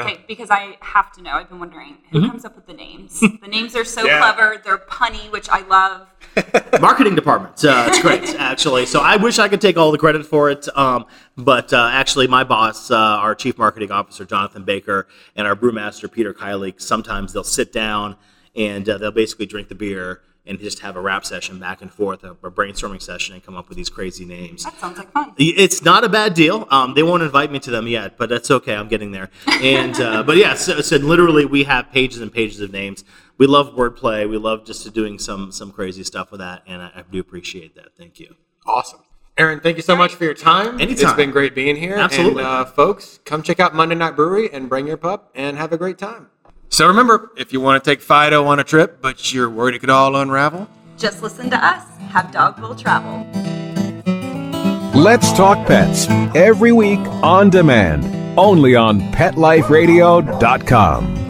Okay, 0.00 0.20
because 0.28 0.50
I 0.50 0.76
have 0.80 1.12
to 1.12 1.22
know. 1.22 1.30
I've 1.32 1.48
been 1.48 1.58
wondering 1.58 1.98
who 2.10 2.18
Mm-hmm. 2.20 2.30
comes 2.30 2.44
up 2.44 2.56
with 2.56 2.66
the 2.66 2.72
names. 2.72 3.20
the 3.20 3.48
names 3.48 3.74
are 3.76 3.84
so 3.84 4.04
Yeah. 4.04 4.20
clever. 4.20 4.60
They're 4.64 4.78
punny, 4.78 5.30
which 5.30 5.48
I 5.48 5.60
love. 5.66 6.06
marketing 6.80 7.14
department. 7.14 7.64
Uh, 7.64 7.86
it's 7.88 8.00
great, 8.00 8.34
actually. 8.38 8.86
So 8.86 9.00
I 9.00 9.16
wish 9.16 9.38
I 9.38 9.48
could 9.48 9.60
take 9.60 9.76
all 9.76 9.90
the 9.92 9.98
credit 9.98 10.26
for 10.26 10.50
it, 10.50 10.68
um, 10.76 11.06
but 11.36 11.72
uh, 11.72 11.88
actually, 11.92 12.26
my 12.26 12.44
boss, 12.44 12.90
uh, 12.90 12.96
our 12.96 13.34
chief 13.34 13.56
marketing 13.58 13.90
officer 13.90 14.24
Jonathan 14.24 14.64
Baker, 14.64 15.06
and 15.34 15.46
our 15.46 15.56
brewmaster 15.56 16.10
Peter 16.10 16.34
Kiley, 16.34 16.78
sometimes 16.80 17.32
they'll 17.32 17.42
sit 17.44 17.72
down 17.72 18.16
and 18.54 18.88
uh, 18.88 18.98
they'll 18.98 19.10
basically 19.10 19.46
drink 19.46 19.68
the 19.68 19.74
beer 19.74 20.20
and 20.46 20.58
just 20.58 20.80
have 20.80 20.96
a 20.96 21.00
rap 21.00 21.24
session 21.24 21.58
back 21.58 21.82
and 21.82 21.92
forth, 21.92 22.24
a, 22.24 22.32
a 22.42 22.50
brainstorming 22.50 23.02
session, 23.02 23.34
and 23.34 23.44
come 23.44 23.56
up 23.56 23.68
with 23.68 23.76
these 23.76 23.90
crazy 23.90 24.24
names. 24.24 24.64
That 24.64 24.78
sounds 24.78 24.98
like 24.98 25.10
fun. 25.12 25.34
It's 25.38 25.82
not 25.82 26.04
a 26.04 26.08
bad 26.08 26.34
deal. 26.34 26.66
Um, 26.70 26.94
they 26.94 27.02
won't 27.02 27.22
invite 27.22 27.50
me 27.50 27.58
to 27.60 27.70
them 27.70 27.86
yet, 27.86 28.16
but 28.16 28.28
that's 28.28 28.50
okay. 28.50 28.74
I'm 28.74 28.88
getting 28.88 29.12
there. 29.12 29.30
And 29.46 29.98
uh, 30.00 30.22
but 30.26 30.36
yeah, 30.36 30.54
so, 30.54 30.80
so 30.80 30.96
literally 30.96 31.44
we 31.44 31.64
have 31.64 31.90
pages 31.90 32.20
and 32.20 32.32
pages 32.32 32.60
of 32.60 32.72
names. 32.72 33.04
We 33.38 33.46
love 33.46 33.74
wordplay. 33.74 34.28
We 34.28 34.38
love 34.38 34.64
just 34.64 34.92
doing 34.94 35.18
some 35.18 35.52
some 35.52 35.72
crazy 35.72 36.04
stuff 36.04 36.30
with 36.30 36.40
that, 36.40 36.62
and 36.66 36.82
I, 36.82 36.90
I 36.96 37.04
do 37.10 37.20
appreciate 37.20 37.74
that. 37.76 37.96
Thank 37.96 38.20
you. 38.20 38.36
Awesome. 38.66 39.00
Aaron, 39.38 39.60
thank 39.60 39.76
you 39.76 39.82
so 39.82 39.94
much 39.94 40.14
for 40.14 40.24
your 40.24 40.32
time. 40.32 40.80
Anytime. 40.80 41.08
It's 41.08 41.12
been 41.12 41.30
great 41.30 41.54
being 41.54 41.76
here. 41.76 41.96
Absolutely. 41.96 42.42
And, 42.42 42.48
uh, 42.48 42.64
folks, 42.64 43.20
come 43.26 43.42
check 43.42 43.60
out 43.60 43.74
Monday 43.74 43.94
Night 43.94 44.16
Brewery 44.16 44.50
and 44.50 44.66
bring 44.66 44.86
your 44.86 44.96
pup 44.96 45.30
and 45.34 45.58
have 45.58 45.74
a 45.74 45.76
great 45.76 45.98
time. 45.98 46.30
So 46.68 46.86
remember, 46.88 47.30
if 47.36 47.52
you 47.52 47.60
want 47.60 47.82
to 47.82 47.90
take 47.90 48.00
Fido 48.00 48.44
on 48.46 48.58
a 48.60 48.64
trip, 48.64 48.98
but 49.00 49.32
you're 49.32 49.48
worried 49.48 49.74
it 49.74 49.78
could 49.78 49.88
all 49.90 50.14
unravel, 50.16 50.68
Just 50.98 51.22
listen 51.22 51.48
to 51.50 51.56
us. 51.56 51.84
Have 52.10 52.30
Dog 52.32 52.58
Will 52.58 52.74
travel. 52.74 53.24
Let's 54.94 55.32
Talk 55.32 55.66
Pets 55.66 56.06
every 56.34 56.72
week 56.72 57.00
on 57.22 57.48
demand, 57.50 58.04
only 58.38 58.74
on 58.74 59.00
PetLifeRadio.com. 59.12 61.25